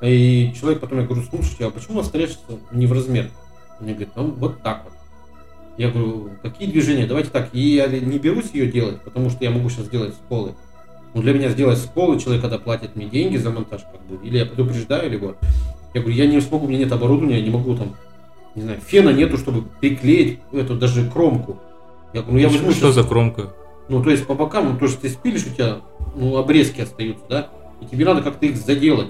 И 0.00 0.52
человек 0.58 0.80
потом, 0.80 1.00
я 1.00 1.06
говорю, 1.06 1.22
слушайте, 1.22 1.66
а 1.66 1.70
почему 1.70 1.94
у 1.94 1.96
вас 1.98 2.06
столешница 2.06 2.40
не 2.72 2.86
в 2.86 2.92
размер? 2.92 3.30
Мне 3.80 3.92
говорит, 3.92 4.16
ну 4.16 4.30
вот 4.30 4.62
так 4.62 4.84
вот. 4.84 4.93
Я 5.76 5.90
говорю, 5.90 6.30
какие 6.42 6.70
движения? 6.70 7.06
Давайте 7.06 7.30
так, 7.30 7.48
и 7.52 7.74
я 7.74 7.88
не 7.88 8.18
берусь 8.18 8.50
ее 8.52 8.70
делать, 8.70 9.00
потому 9.02 9.30
что 9.30 9.42
я 9.44 9.50
могу 9.50 9.68
сейчас 9.68 9.86
сделать 9.86 10.14
с 10.14 10.18
полы. 10.28 10.54
Ну, 11.14 11.22
для 11.22 11.32
меня 11.32 11.48
сделать 11.48 11.78
с 11.78 11.82
полы, 11.84 12.18
человек 12.20 12.42
когда 12.42 12.58
платит 12.58 12.96
мне 12.96 13.06
деньги 13.06 13.36
за 13.36 13.50
монтаж, 13.50 13.82
как 13.82 14.04
бы, 14.06 14.24
или 14.24 14.38
я 14.38 14.46
предупреждаю, 14.46 15.08
или 15.08 15.16
вот. 15.16 15.36
Я 15.92 16.00
говорю, 16.00 16.16
я 16.16 16.26
не 16.26 16.40
смогу, 16.40 16.66
у 16.66 16.68
меня 16.68 16.80
нет 16.80 16.92
оборудования, 16.92 17.38
я 17.38 17.44
не 17.44 17.50
могу 17.50 17.76
там, 17.76 17.94
не 18.54 18.62
знаю, 18.62 18.80
фена 18.80 19.10
нету, 19.10 19.36
чтобы 19.36 19.62
приклеить 19.80 20.40
эту 20.52 20.76
даже 20.76 21.08
кромку. 21.08 21.58
Я 22.12 22.22
говорю, 22.22 22.32
ну 22.34 22.38
я 22.38 22.48
возьму 22.48 22.70
что 22.70 22.86
щас- 22.86 22.94
за 22.94 23.04
кромка? 23.04 23.52
ну, 23.88 24.02
то 24.02 24.10
есть 24.10 24.26
по 24.26 24.34
бокам, 24.34 24.72
ну, 24.72 24.78
то, 24.78 24.88
что 24.88 25.02
ты 25.02 25.08
спилишь, 25.08 25.46
у 25.46 25.50
тебя, 25.50 25.80
ну, 26.14 26.36
обрезки 26.36 26.80
остаются, 26.80 27.24
да, 27.28 27.48
и 27.80 27.86
тебе 27.86 28.04
надо 28.04 28.22
как-то 28.22 28.46
их 28.46 28.56
заделать 28.56 29.08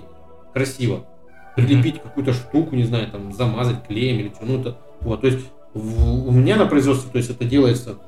красиво. 0.52 1.04
Прилепить 1.56 2.02
какую-то 2.02 2.32
штуку, 2.32 2.74
не 2.74 2.84
знаю, 2.84 3.08
там, 3.10 3.32
замазать 3.32 3.86
клеем 3.86 4.18
или 4.18 4.28
что, 4.34 4.44
ну, 4.44 4.60
это, 4.60 4.78
вот, 5.00 5.20
то 5.20 5.28
есть 5.28 5.46
в- 5.74 6.28
у 6.28 6.30
меня 6.30 6.56
на 6.56 6.66
производстве, 6.66 7.10
то 7.10 7.18
есть 7.18 7.30
это 7.30 7.44
делается 7.44 7.98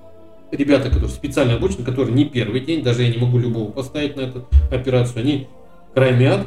ребята, 0.52 0.88
которые 0.88 1.08
специально 1.10 1.54
обучены, 1.54 1.84
которые 1.84 2.14
не 2.14 2.24
первый 2.24 2.60
день, 2.60 2.82
даже 2.82 3.02
я 3.02 3.10
не 3.10 3.18
могу 3.18 3.38
любого 3.38 3.70
поставить 3.70 4.16
на 4.16 4.22
эту 4.22 4.46
операцию, 4.70 5.20
они 5.20 5.48
кромят 5.94 6.46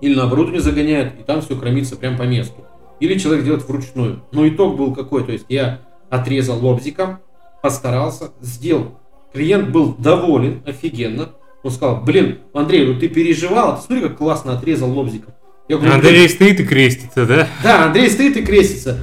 или 0.00 0.14
на 0.14 0.24
оборудование 0.24 0.60
загоняют, 0.62 1.12
и 1.20 1.22
там 1.22 1.42
все 1.42 1.56
кромится 1.56 1.96
прям 1.96 2.16
по 2.16 2.22
месту. 2.22 2.64
Или 3.00 3.18
человек 3.18 3.44
делает 3.44 3.66
вручную. 3.66 4.22
Но 4.32 4.46
итог 4.48 4.76
был 4.76 4.94
какой, 4.94 5.24
то 5.24 5.32
есть 5.32 5.46
я 5.48 5.80
отрезал 6.10 6.58
лобзиком, 6.64 7.18
постарался, 7.62 8.30
сделал. 8.40 8.98
Клиент 9.32 9.68
был 9.70 9.94
доволен, 9.96 10.62
офигенно. 10.66 11.30
Он 11.62 11.70
сказал, 11.70 12.00
блин, 12.02 12.38
Андрей, 12.54 12.86
ну 12.86 12.98
ты 12.98 13.08
переживал, 13.08 13.76
ты 13.78 13.86
смотри, 13.86 14.08
как 14.08 14.16
классно 14.18 14.54
отрезал 14.54 14.90
лобзиком. 14.90 15.34
Я 15.68 15.76
говорю, 15.76 15.94
Андрей 15.94 16.28
стоит 16.28 16.58
и 16.58 16.64
крестится, 16.64 17.26
да? 17.26 17.46
да, 17.62 17.84
Андрей 17.86 18.10
стоит 18.10 18.36
и 18.36 18.42
крестится. 18.42 18.98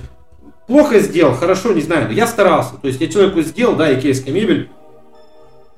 Плохо 0.67 0.99
сделал, 0.99 1.33
хорошо, 1.33 1.73
не 1.73 1.81
знаю, 1.81 2.07
но 2.07 2.13
я 2.13 2.27
старался. 2.27 2.75
То 2.75 2.87
есть 2.87 2.99
я 2.99 3.07
человеку 3.07 3.41
сделал, 3.41 3.75
да, 3.75 3.93
икейская 3.97 4.33
мебель. 4.33 4.69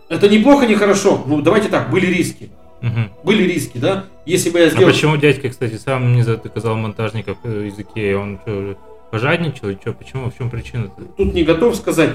Это 0.09 0.27
неплохо, 0.27 0.65
не 0.65 0.75
хорошо. 0.75 1.23
Ну, 1.27 1.41
давайте 1.41 1.69
так, 1.69 1.91
были 1.91 2.07
риски. 2.07 2.49
Мгм. 2.81 3.11
Были 3.23 3.43
риски, 3.43 3.77
да? 3.77 4.05
Если 4.25 4.49
бы 4.49 4.59
я 4.59 4.65
А 4.65 4.69
сделал... 4.69 4.91
почему 4.91 5.17
дядька, 5.17 5.49
кстати, 5.49 5.75
сам 5.75 6.13
не 6.15 6.23
заказал 6.23 6.75
монтажников 6.75 7.37
э, 7.43 7.67
из 7.67 7.77
Икеи? 7.77 8.13
Он 8.13 8.39
что, 8.41 8.77
пожадничал? 9.11 9.71
Что, 9.79 9.93
почему? 9.93 10.31
В 10.31 10.37
чем 10.37 10.49
причина-то? 10.49 11.03
Тут 11.17 11.33
не 11.33 11.43
готов 11.43 11.75
сказать, 11.75 12.11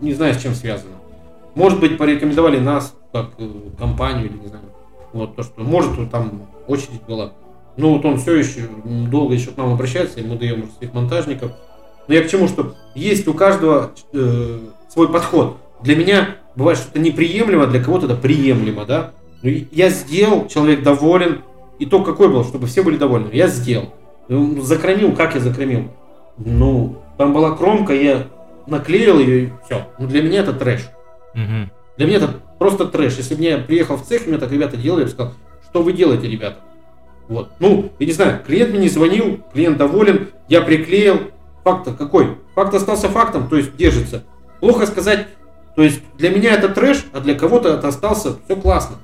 не 0.00 0.12
знаю, 0.12 0.34
с 0.34 0.42
чем 0.42 0.54
связано. 0.54 0.96
Может 1.54 1.80
быть, 1.80 1.96
порекомендовали 1.96 2.58
нас, 2.58 2.94
как 3.12 3.30
э, 3.38 3.48
компанию, 3.78 4.26
или 4.26 4.36
не 4.38 4.48
знаю. 4.48 4.64
Вот 5.14 5.36
то, 5.36 5.42
что 5.42 5.62
может 5.62 6.10
там 6.10 6.42
очередь 6.66 7.02
была. 7.08 7.32
Ну 7.78 7.94
вот 7.94 8.04
он 8.04 8.18
все 8.18 8.34
еще 8.36 8.68
долго 8.82 9.34
еще 9.34 9.52
к 9.52 9.56
нам 9.56 9.72
обращается, 9.72 10.20
и 10.20 10.26
мы 10.26 10.36
даем 10.36 10.68
своих 10.76 10.92
монтажников. 10.92 11.52
Но 12.08 12.14
я 12.14 12.22
к 12.22 12.28
чему, 12.28 12.48
что 12.48 12.74
есть 12.94 13.28
у 13.28 13.34
каждого 13.34 13.92
э, 14.12 14.58
свой 14.88 15.08
подход. 15.08 15.58
Для 15.82 15.94
меня 15.94 16.36
бывает 16.56 16.78
что-то 16.78 16.98
неприемлемо, 16.98 17.66
для 17.66 17.82
кого-то 17.82 18.06
это 18.06 18.16
приемлемо, 18.16 18.84
да. 18.84 19.12
Ну, 19.42 19.50
и 19.50 19.66
я 19.70 19.90
сделал, 19.90 20.48
человек 20.48 20.82
доволен. 20.82 21.42
Итог 21.78 22.04
какой 22.04 22.28
был, 22.28 22.44
чтобы 22.44 22.66
все 22.66 22.82
были 22.82 22.96
довольны. 22.96 23.28
Я 23.32 23.46
сделал. 23.46 23.94
Ну, 24.28 24.60
Закромил, 24.62 25.12
как 25.12 25.34
я 25.34 25.40
закромил? 25.40 25.84
Ну, 26.38 26.96
там 27.16 27.32
была 27.32 27.54
кромка, 27.56 27.94
я 27.94 28.26
наклеил 28.66 29.18
ее 29.20 29.44
и 29.44 29.52
все. 29.64 29.86
Ну, 29.98 30.08
для 30.08 30.22
меня 30.22 30.40
это 30.40 30.52
трэш. 30.52 30.88
Мгм. 31.34 31.70
Для 31.96 32.06
меня 32.06 32.16
это 32.16 32.34
просто 32.58 32.86
трэш. 32.86 33.16
Если 33.16 33.34
бы 33.34 33.42
я 33.42 33.58
приехал 33.58 33.96
в 33.96 34.04
цех, 34.04 34.26
и 34.26 34.30
мне 34.30 34.38
так 34.38 34.50
ребята 34.50 34.76
делали, 34.76 35.00
я 35.00 35.06
бы 35.06 35.12
сказал, 35.12 35.34
что 35.64 35.82
вы 35.82 35.92
делаете, 35.92 36.28
ребята? 36.28 36.58
Вот. 37.28 37.50
Ну, 37.58 37.90
я 37.98 38.06
не 38.06 38.12
знаю, 38.12 38.40
клиент 38.46 38.70
мне 38.70 38.80
не 38.80 38.88
звонил, 38.88 39.40
клиент 39.52 39.76
доволен, 39.76 40.28
я 40.48 40.62
приклеил. 40.62 41.20
Факт 41.64 41.96
какой? 41.96 42.36
Факт 42.54 42.74
остался 42.74 43.08
фактом, 43.08 43.48
то 43.48 43.56
есть 43.56 43.76
держится. 43.76 44.24
Плохо 44.60 44.86
сказать, 44.86 45.28
то 45.76 45.82
есть 45.82 46.02
для 46.16 46.30
меня 46.30 46.54
это 46.54 46.68
трэш, 46.68 47.04
а 47.12 47.20
для 47.20 47.34
кого-то 47.34 47.68
это 47.68 47.88
остался 47.88 48.36
все 48.44 48.56
классно. 48.56 48.96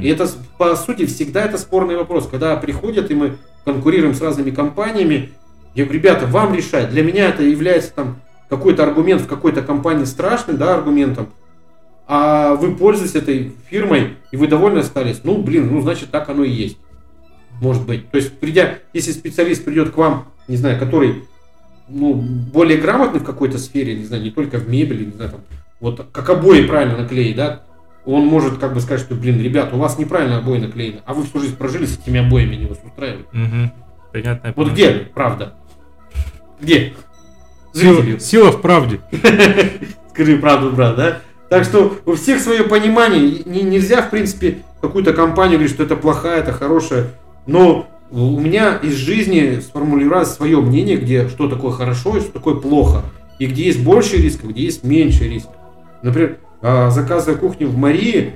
И 0.00 0.08
это, 0.08 0.28
по 0.56 0.76
сути, 0.76 1.04
всегда 1.06 1.44
это 1.44 1.58
спорный 1.58 1.96
вопрос. 1.96 2.28
Когда 2.28 2.56
приходят, 2.56 3.10
и 3.10 3.14
мы 3.14 3.36
конкурируем 3.64 4.14
с 4.14 4.20
разными 4.20 4.50
компаниями, 4.50 5.32
я 5.74 5.84
говорю, 5.84 6.00
ребята, 6.00 6.26
вам 6.26 6.54
решать. 6.54 6.90
Для 6.90 7.02
меня 7.02 7.28
это 7.28 7.42
является 7.42 7.92
там 7.92 8.20
какой-то 8.48 8.84
аргумент 8.84 9.22
в 9.22 9.26
какой-то 9.26 9.62
компании 9.62 10.04
страшным, 10.04 10.56
да, 10.56 10.74
аргументом. 10.74 11.28
А 12.06 12.54
вы 12.54 12.74
пользуетесь 12.74 13.16
этой 13.16 13.52
фирмой, 13.68 14.16
и 14.30 14.36
вы 14.36 14.46
довольны 14.46 14.78
остались. 14.78 15.20
Ну, 15.24 15.42
блин, 15.42 15.70
ну, 15.70 15.82
значит, 15.82 16.10
так 16.10 16.28
оно 16.30 16.44
и 16.44 16.50
есть. 16.50 16.78
Может 17.60 17.84
быть. 17.84 18.10
То 18.10 18.16
есть, 18.16 18.38
придя, 18.38 18.78
если 18.94 19.12
специалист 19.12 19.64
придет 19.64 19.90
к 19.90 19.96
вам, 19.96 20.28
не 20.46 20.56
знаю, 20.56 20.78
который 20.78 21.24
ну, 21.88 22.14
более 22.14 22.78
грамотный 22.78 23.20
в 23.20 23.24
какой-то 23.24 23.58
сфере, 23.58 23.94
не 23.94 24.04
знаю, 24.04 24.22
не 24.22 24.30
только 24.30 24.58
в 24.58 24.68
мебели, 24.68 25.06
не 25.06 25.12
знаю, 25.12 25.30
там, 25.30 25.40
вот 25.80 26.06
как 26.12 26.28
обои 26.30 26.66
правильно 26.66 26.96
наклеить, 26.96 27.36
да, 27.36 27.62
он 28.04 28.26
может 28.26 28.58
как 28.58 28.74
бы 28.74 28.80
сказать, 28.80 29.00
что, 29.04 29.14
блин, 29.14 29.40
ребят, 29.40 29.72
у 29.72 29.76
вас 29.76 29.98
неправильно 29.98 30.38
обои 30.38 30.58
наклеены, 30.58 31.02
а 31.04 31.14
вы 31.14 31.24
всю 31.24 31.40
жизнь 31.40 31.56
прожили 31.56 31.86
с 31.86 31.98
этими 31.98 32.20
обоями, 32.24 32.56
не 32.56 32.66
вас 32.66 32.78
устраивает. 32.84 33.26
Мгм. 33.32 33.72
Понятно. 34.12 34.52
Вот 34.56 34.72
где 34.72 34.90
правда? 35.14 35.54
Где? 36.60 36.94
Сила, 37.74 38.18
сила 38.18 38.50
в 38.50 38.60
правде. 38.60 39.00
Скажи 40.10 40.38
правду, 40.38 40.70
брат, 40.70 40.96
да? 40.96 41.18
Так 41.48 41.64
что 41.64 41.98
у 42.04 42.14
всех 42.14 42.40
свое 42.40 42.64
понимание. 42.64 43.42
Нельзя, 43.44 44.02
в 44.02 44.10
принципе, 44.10 44.58
какую-то 44.80 45.12
компанию 45.12 45.58
говорить, 45.58 45.74
что 45.74 45.84
это 45.84 45.96
плохая, 45.96 46.40
это 46.40 46.52
хорошая. 46.52 47.08
Но 47.46 47.86
у 48.10 48.38
меня 48.40 48.76
из 48.82 48.94
жизни 48.94 49.60
сформулировалось 49.60 50.30
свое 50.30 50.60
мнение, 50.60 50.96
где 50.96 51.28
что 51.28 51.48
такое 51.48 51.72
хорошо 51.72 52.16
и 52.16 52.20
что 52.20 52.32
такое 52.32 52.54
плохо. 52.54 53.02
И 53.38 53.46
где 53.46 53.64
есть 53.64 53.82
больше 53.82 54.16
рисков, 54.16 54.50
где 54.50 54.62
есть 54.62 54.82
меньше 54.84 55.28
рисков. 55.28 55.54
Например, 56.02 56.38
а, 56.62 56.90
заказывая 56.90 57.38
кухню 57.38 57.68
в 57.68 57.76
Марии, 57.76 58.32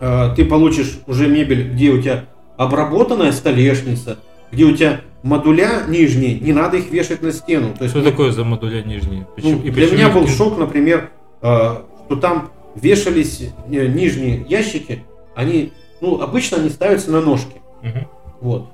а, 0.00 0.34
ты 0.34 0.44
получишь 0.44 1.00
уже 1.06 1.28
мебель, 1.28 1.72
где 1.72 1.90
у 1.90 2.00
тебя 2.00 2.24
обработанная 2.56 3.32
столешница, 3.32 4.18
где 4.52 4.64
у 4.64 4.74
тебя 4.76 5.00
модуля 5.22 5.82
нижние, 5.88 6.38
не 6.40 6.52
надо 6.52 6.78
их 6.78 6.90
вешать 6.90 7.22
на 7.22 7.32
стену. 7.32 7.74
То 7.76 7.84
есть 7.84 7.94
Что 7.94 8.02
такое 8.04 8.32
за 8.32 8.44
модуля 8.44 8.82
нижние? 8.82 9.20
ну, 9.20 9.34
Почему- 9.34 9.62
и 9.62 9.70
для 9.70 9.90
меня 9.90 10.08
был 10.10 10.26
шок, 10.28 10.58
например, 10.58 11.10
э, 11.42 11.76
что 12.06 12.16
там 12.16 12.50
вешались 12.74 13.42
э, 13.70 13.86
нижние 13.86 14.44
ящики, 14.48 15.04
они, 15.34 15.72
ну, 16.00 16.20
обычно 16.20 16.58
они 16.58 16.70
ставятся 16.70 17.10
на 17.10 17.20
ножки, 17.20 17.60
Мгм. 17.82 18.06
Вот, 18.40 18.68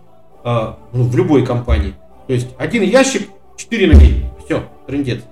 А, 0.44 0.78
ну, 0.92 1.04
в 1.04 1.16
любой 1.16 1.44
компании. 1.44 1.94
То 2.26 2.32
есть 2.32 2.48
один 2.58 2.82
ящик, 2.82 3.28
четыре 3.56 3.88
ноги, 3.88 4.24
все, 4.44 4.62
трендец. 4.86 5.22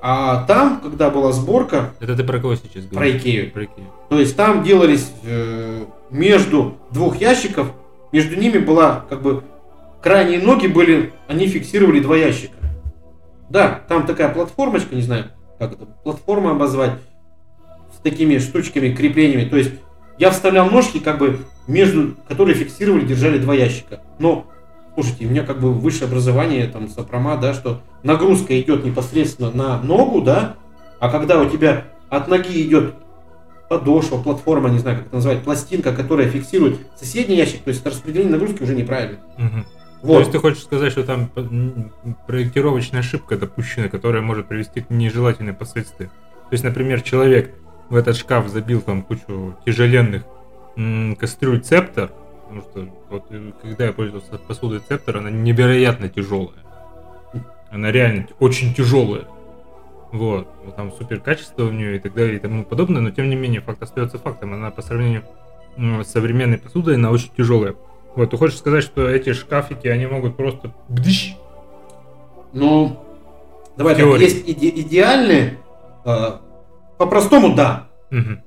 А 0.00 0.44
там, 0.46 0.80
когда 0.80 1.10
была 1.10 1.32
сборка, 1.32 1.90
Это 2.00 2.16
ты 2.16 2.24
про 2.24 2.38
кого 2.40 2.54
сейчас 2.56 2.84
про 2.86 2.94
говоришь? 2.96 3.20
Икею, 3.20 3.50
Про 3.52 3.64
Икею. 3.64 3.86
то 4.08 4.18
есть 4.18 4.34
там 4.36 4.62
делались 4.64 5.12
э, 5.24 5.84
между 6.10 6.78
двух 6.90 7.16
ящиков, 7.20 7.70
между 8.12 8.34
ними 8.36 8.58
была 8.58 9.04
как 9.10 9.22
бы 9.22 9.44
крайние 10.02 10.40
ноги 10.40 10.66
были, 10.66 11.12
они 11.28 11.46
фиксировали 11.46 12.00
два 12.00 12.16
ящика. 12.16 12.54
Да, 13.50 13.80
там 13.88 14.06
такая 14.06 14.32
платформочка, 14.32 14.94
не 14.94 15.02
знаю, 15.02 15.26
как 15.58 15.72
это, 15.74 15.84
платформа 15.84 16.52
обозвать, 16.52 16.92
с 17.94 18.00
такими 18.02 18.38
штучками, 18.38 18.94
креплениями. 18.94 19.44
То 19.48 19.58
есть 19.58 19.72
я 20.18 20.30
вставлял 20.30 20.70
ножки, 20.70 20.98
как 20.98 21.18
бы, 21.18 21.40
между, 21.66 22.14
которые 22.28 22.54
фиксировали, 22.54 23.04
держали 23.04 23.38
два 23.38 23.54
ящика. 23.54 24.00
Но, 24.18 24.46
слушайте, 24.94 25.26
у 25.26 25.30
меня 25.30 25.44
как 25.44 25.60
бы 25.60 25.72
высшее 25.72 26.06
образование, 26.06 26.66
там, 26.66 26.88
сопрома, 26.88 27.36
да, 27.36 27.54
что 27.54 27.80
нагрузка 28.02 28.60
идет 28.60 28.84
непосредственно 28.84 29.50
на 29.50 29.80
ногу, 29.82 30.22
да, 30.22 30.56
а 31.00 31.08
когда 31.08 31.40
у 31.40 31.48
тебя 31.48 31.84
от 32.08 32.28
ноги 32.28 32.62
идет 32.62 32.94
подошва, 33.68 34.18
платформа, 34.18 34.68
не 34.68 34.78
знаю, 34.78 34.98
как 34.98 35.06
это 35.06 35.14
назвать, 35.16 35.42
пластинка, 35.42 35.92
которая 35.94 36.28
фиксирует 36.28 36.78
соседний 36.94 37.36
ящик, 37.36 37.62
то 37.62 37.68
есть 37.68 37.84
распределение 37.86 38.32
нагрузки 38.32 38.62
уже 38.62 38.74
неправильно. 38.74 39.18
То 39.36 40.08
Вот. 40.08 40.18
есть 40.18 40.32
ты 40.32 40.38
хочешь 40.38 40.62
сказать, 40.64 40.92
что 40.92 41.04
там 41.04 41.30
проектировочная 42.26 43.00
ошибка 43.00 43.36
допущена, 43.36 43.88
которая 43.88 44.20
может 44.20 44.48
привести 44.48 44.80
к 44.80 44.90
нежелательным 44.90 45.54
последствиям. 45.54 46.10
То 46.10 46.54
есть, 46.54 46.64
например, 46.64 47.00
человек 47.00 47.54
в 47.92 47.94
этот 47.94 48.16
шкаф 48.16 48.48
забил 48.48 48.80
там 48.80 49.02
кучу 49.02 49.54
тяжеленных 49.66 50.22
м, 50.76 51.14
кастрюль 51.16 51.60
цептор, 51.60 52.10
потому 52.44 52.62
что 52.62 52.88
вот 53.10 53.24
э, 53.28 53.52
когда 53.60 53.84
я 53.84 53.92
пользовался 53.92 54.38
посудой 54.38 54.80
цептор, 54.80 55.18
она 55.18 55.28
невероятно 55.30 56.08
тяжелая. 56.08 56.56
Она 57.70 57.92
реально 57.92 58.28
очень 58.40 58.72
тяжелая. 58.72 59.24
Вот. 60.10 60.48
Там 60.74 60.90
супер 60.92 61.20
качество 61.20 61.64
у 61.64 61.70
нее 61.70 61.96
и 61.96 61.98
так 61.98 62.14
далее 62.14 62.36
и 62.36 62.38
тому 62.38 62.64
подобное, 62.64 63.02
но 63.02 63.10
тем 63.10 63.28
не 63.28 63.36
менее 63.36 63.60
факт 63.60 63.82
остается 63.82 64.18
фактом. 64.18 64.54
Она 64.54 64.70
по 64.70 64.80
сравнению 64.80 65.24
с 65.76 66.06
современной 66.06 66.56
посудой, 66.56 66.94
она 66.94 67.10
очень 67.10 67.30
тяжелая. 67.36 67.74
Вот, 68.14 68.30
ты 68.30 68.36
хочешь 68.38 68.58
сказать, 68.58 68.84
что 68.84 69.06
эти 69.06 69.34
шкафики, 69.34 69.86
они 69.86 70.06
могут 70.06 70.36
просто 70.38 70.72
бдыщ? 70.88 71.34
Ну, 72.54 72.98
давай 73.76 73.94
так, 73.96 74.18
есть 74.18 74.46
иде- 74.48 74.80
идеальные, 74.80 75.58
э, 76.06 76.30
по-простому 76.98 77.54
да, 77.54 77.88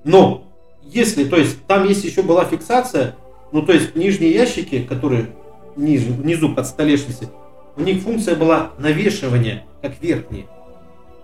но 0.04 0.46
если, 0.84 1.26
то 1.26 1.38
есть 1.38 1.66
там 1.66 1.88
есть 1.88 2.04
еще 2.04 2.22
была 2.22 2.46
фиксация, 2.46 3.16
ну 3.52 3.64
то 3.64 3.74
есть 3.74 3.96
нижние 3.96 4.32
ящики, 4.32 4.84
которые 4.84 5.28
ниже, 5.76 6.12
внизу 6.12 6.54
под 6.54 6.68
столешницей, 6.68 7.30
у 7.76 7.82
них 7.82 8.02
функция 8.02 8.36
была 8.36 8.72
навешивания, 8.78 9.66
как 9.82 10.02
верхние. 10.02 10.46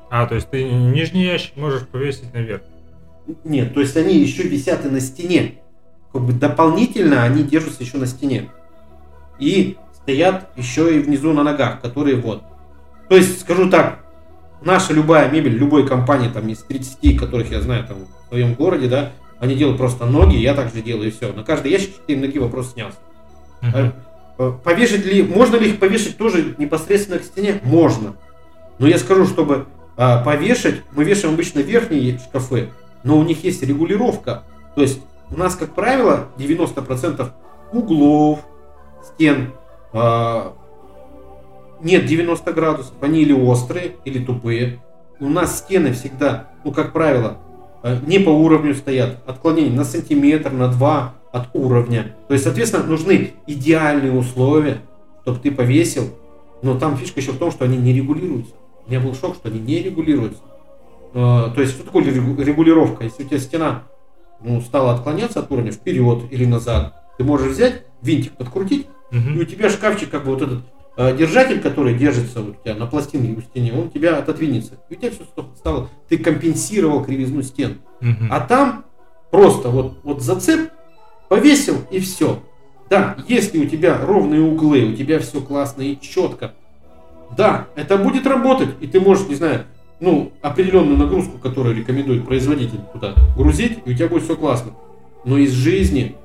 А, 0.09 0.25
то 0.25 0.35
есть 0.35 0.49
ты 0.49 0.63
нижний 0.63 1.23
ящик 1.23 1.55
можешь 1.55 1.87
повесить 1.87 2.33
наверх. 2.33 2.63
Нет, 3.45 3.73
то 3.73 3.79
есть 3.79 3.95
они 3.95 4.17
еще 4.17 4.43
висят 4.43 4.85
и 4.85 4.89
на 4.89 4.99
стене. 4.99 5.55
Как 6.11 6.21
бы 6.21 6.33
дополнительно 6.33 7.23
они 7.23 7.43
держатся 7.43 7.83
еще 7.83 7.97
на 7.97 8.07
стене. 8.07 8.49
И 9.39 9.77
стоят 9.93 10.49
еще 10.57 10.97
и 10.97 10.99
внизу 10.99 11.31
на 11.31 11.43
ногах, 11.43 11.81
которые 11.81 12.17
вот. 12.17 12.43
То 13.07 13.15
есть, 13.15 13.39
скажу 13.39 13.69
так, 13.69 14.03
наша 14.61 14.93
любая 14.93 15.29
мебель, 15.29 15.55
любой 15.55 15.87
компании, 15.87 16.29
там 16.29 16.47
из 16.47 16.59
30, 16.59 17.19
которых 17.19 17.51
я 17.51 17.61
знаю 17.61 17.85
там 17.85 17.97
в 18.25 18.29
своем 18.29 18.53
городе, 18.53 18.87
да, 18.87 19.11
они 19.39 19.55
делают 19.55 19.77
просто 19.77 20.05
ноги, 20.05 20.35
я 20.35 20.53
также 20.53 20.81
делаю, 20.81 21.07
и 21.07 21.11
все. 21.11 21.33
На 21.33 21.43
каждый 21.43 21.71
ящик 21.71 21.95
4 21.95 22.19
ноги 22.19 22.37
вопрос 22.37 22.73
снялся. 22.73 22.97
Мгм. 23.61 23.73
Э, 23.75 23.91
э, 24.37 24.53
Повешать 24.63 25.05
ли, 25.05 25.23
можно 25.23 25.55
ли 25.55 25.71
их 25.71 25.79
повешать 25.79 26.17
тоже 26.17 26.55
непосредственно 26.57 27.19
к 27.19 27.23
стене? 27.23 27.59
Можно. 27.63 28.15
Но 28.77 28.87
я 28.87 28.97
скажу, 28.97 29.25
чтобы 29.25 29.65
а, 29.97 30.23
повешать, 30.23 30.81
мы 30.93 31.03
вешаем 31.03 31.35
обычно 31.35 31.59
верхние 31.59 32.17
шкафы, 32.17 32.69
но 33.03 33.17
у 33.17 33.23
них 33.23 33.43
есть 33.43 33.61
регулировка. 33.61 34.43
То 34.75 34.81
есть 34.81 35.01
у 35.29 35.37
нас, 35.37 35.55
как 35.55 35.75
правило, 35.75 36.27
90% 36.37 37.29
углов, 37.71 38.39
стен 39.03 39.51
а, 39.93 40.53
нет 41.83 42.05
90 42.05 42.53
градусов, 42.53 42.93
они 43.01 43.21
или 43.21 43.33
острые, 43.33 43.93
или 44.05 44.23
тупые. 44.23 44.79
У 45.19 45.29
нас 45.29 45.59
стены 45.59 45.93
всегда, 45.93 46.47
ну, 46.63 46.71
как 46.71 46.93
правило, 46.93 47.37
э, 47.83 47.97
не 48.07 48.19
по 48.19 48.29
уровню 48.29 48.73
стоят, 48.75 49.17
отклонение 49.27 49.71
на 49.73 49.83
сантиметр, 49.83 50.51
на 50.51 50.67
два 50.67 51.15
от 51.31 51.49
уровня. 51.53 52.15
То 52.27 52.33
есть, 52.33 52.43
соответственно, 52.43 52.83
нужны 52.85 53.31
идеальные 53.47 54.11
условия, 54.13 54.77
чтобы 55.23 55.39
ты 55.39 55.51
повесил. 55.51 56.09
Но 56.61 56.77
там 56.77 56.97
фишка 56.97 57.19
еще 57.19 57.31
в 57.31 57.37
том, 57.37 57.51
что 57.51 57.65
они 57.65 57.77
не 57.77 57.93
регулируются. 57.93 58.53
У 58.85 58.89
меня 58.89 58.99
был 58.99 59.13
шок, 59.15 59.35
что 59.35 59.49
они 59.49 59.59
не 59.59 59.81
регулируются. 59.81 60.41
Э, 61.13 61.51
То 61.55 61.61
есть, 61.61 61.73
что 61.73 61.83
такое 61.83 62.03
регу- 62.03 62.41
регулировка? 62.41 63.03
Если 63.03 63.23
у 63.23 63.27
тебя 63.27 63.39
стена 63.39 63.83
ну, 64.43 64.59
стала 64.61 64.93
отклоняться 64.95 65.39
от 65.39 65.51
уровня 65.51 65.71
вперед 65.71 66.23
или 66.31 66.45
назад, 66.45 66.95
ты 67.17 67.23
можешь 67.23 67.51
взять, 67.51 67.83
винтик 68.01 68.31
подкрутить, 68.33 68.87
Мгм. 69.11 69.35
и 69.37 69.41
у 69.41 69.45
тебя 69.45 69.69
шкафчик, 69.69 70.09
как 70.09 70.25
бы 70.25 70.31
вот 70.33 70.41
этот 70.41 70.59
держатель, 71.17 71.61
который 71.61 71.95
держится 71.95 72.41
у 72.41 72.53
тебя 72.53 72.75
на 72.75 72.85
пластине 72.85 73.35
у 73.37 73.41
стене, 73.41 73.73
он 73.73 73.89
тебя 73.89 74.17
отодвинется. 74.17 74.73
И 74.89 74.95
у 74.95 74.97
тебя 74.97 75.11
все 75.11 75.23
стало, 75.55 75.89
ты 76.09 76.17
компенсировал 76.17 77.03
кривизну 77.03 77.41
стен. 77.43 77.79
Мгм. 78.01 78.27
А 78.29 78.41
там 78.41 78.85
просто 79.31 79.69
вот, 79.69 79.99
вот 80.03 80.21
зацеп 80.21 80.71
повесил 81.29 81.77
и 81.91 81.99
все. 81.99 82.43
Да, 82.89 83.15
если 83.27 83.57
у 83.57 83.69
тебя 83.69 83.97
ровные 84.05 84.41
углы, 84.41 84.83
у 84.91 84.95
тебя 84.95 85.19
все 85.19 85.39
классно 85.39 85.81
и 85.81 85.99
четко, 85.99 86.53
да, 87.37 87.67
это 87.75 87.97
будет 87.97 88.27
работать, 88.27 88.69
и 88.81 88.87
ты 88.87 88.99
можешь, 88.99 89.29
не 89.29 89.35
знаю, 89.35 89.63
ну, 90.01 90.33
определенную 90.41 90.97
нагрузку, 90.97 91.37
которую 91.37 91.75
рекомендует 91.75 92.25
производитель 92.25 92.79
туда 92.91 93.13
грузить, 93.37 93.79
и 93.85 93.91
у 93.91 93.93
тебя 93.93 94.09
будет 94.09 94.23
все 94.23 94.35
классно. 94.35 94.73
Но 95.23 95.37
из 95.37 95.51
жизни 95.51 96.17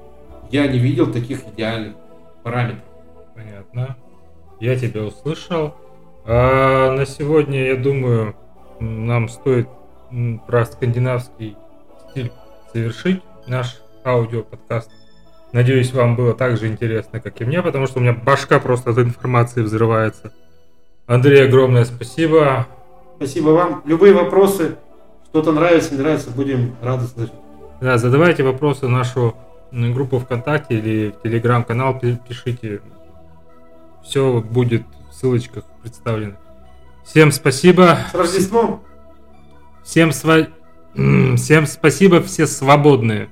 я 0.51 0.67
не 0.67 0.79
видел 0.79 1.13
таких 1.13 1.47
идеальных 1.55 1.95
параметров. 2.43 2.83
Понятно. 3.35 3.97
Я 4.61 4.77
тебя 4.79 5.03
услышал. 5.03 5.75
А 6.25 6.91
на 6.93 7.07
сегодня, 7.07 7.67
я 7.67 7.77
думаю, 7.77 8.35
нам 8.81 9.29
стоит 9.29 9.69
про 10.47 10.65
скандинавский 10.65 11.57
стиль 12.11 12.33
завершить 12.73 13.23
наш 13.47 13.79
аудиоподкаст. 14.05 14.91
Надеюсь, 15.53 15.93
вам 15.93 16.17
было 16.17 16.35
так 16.35 16.57
же 16.57 16.67
интересно, 16.67 17.21
как 17.21 17.41
и 17.41 17.45
мне, 17.45 17.63
потому 17.63 17.87
что 17.87 17.99
у 17.99 18.03
меня 18.03 18.13
башка 18.13 18.59
просто 18.59 18.91
от 18.91 18.99
информации 18.99 19.63
взрывается. 19.63 20.33
Андрей, 21.07 21.47
огромное 21.47 21.85
спасибо. 21.85 22.67
Спасибо 23.17 23.51
вам. 23.51 23.83
Любые 23.87 24.13
вопросы, 24.13 24.77
что-то 25.31 25.53
нравится, 25.53 25.95
не 25.95 26.01
нравится, 26.01 26.31
будем 26.31 26.75
рады 26.83 27.07
слышать. 27.07 27.35
Да, 27.81 27.99
задавайте 27.99 28.43
вопросы 28.43 28.87
в 28.87 28.91
нашу 28.91 29.37
группу 29.71 30.19
ВКонтакте 30.19 30.79
или 30.79 31.11
в 31.11 31.23
Телеграм-канал 31.23 31.99
пи- 31.99 32.19
пишите. 32.29 32.81
Все 34.07 34.41
будет 34.41 34.85
в 35.11 35.15
ссылочках 35.15 35.65
представлено. 35.83 36.37
Всем 37.05 37.33
спасибо. 37.33 37.99
С 38.11 38.15
Рождеством! 38.15 38.85
Всем, 39.85 40.13
сва... 40.13 40.49
Всем 40.95 41.67
спасибо, 41.67 42.23
все 42.23 42.47
свободные. 42.47 43.29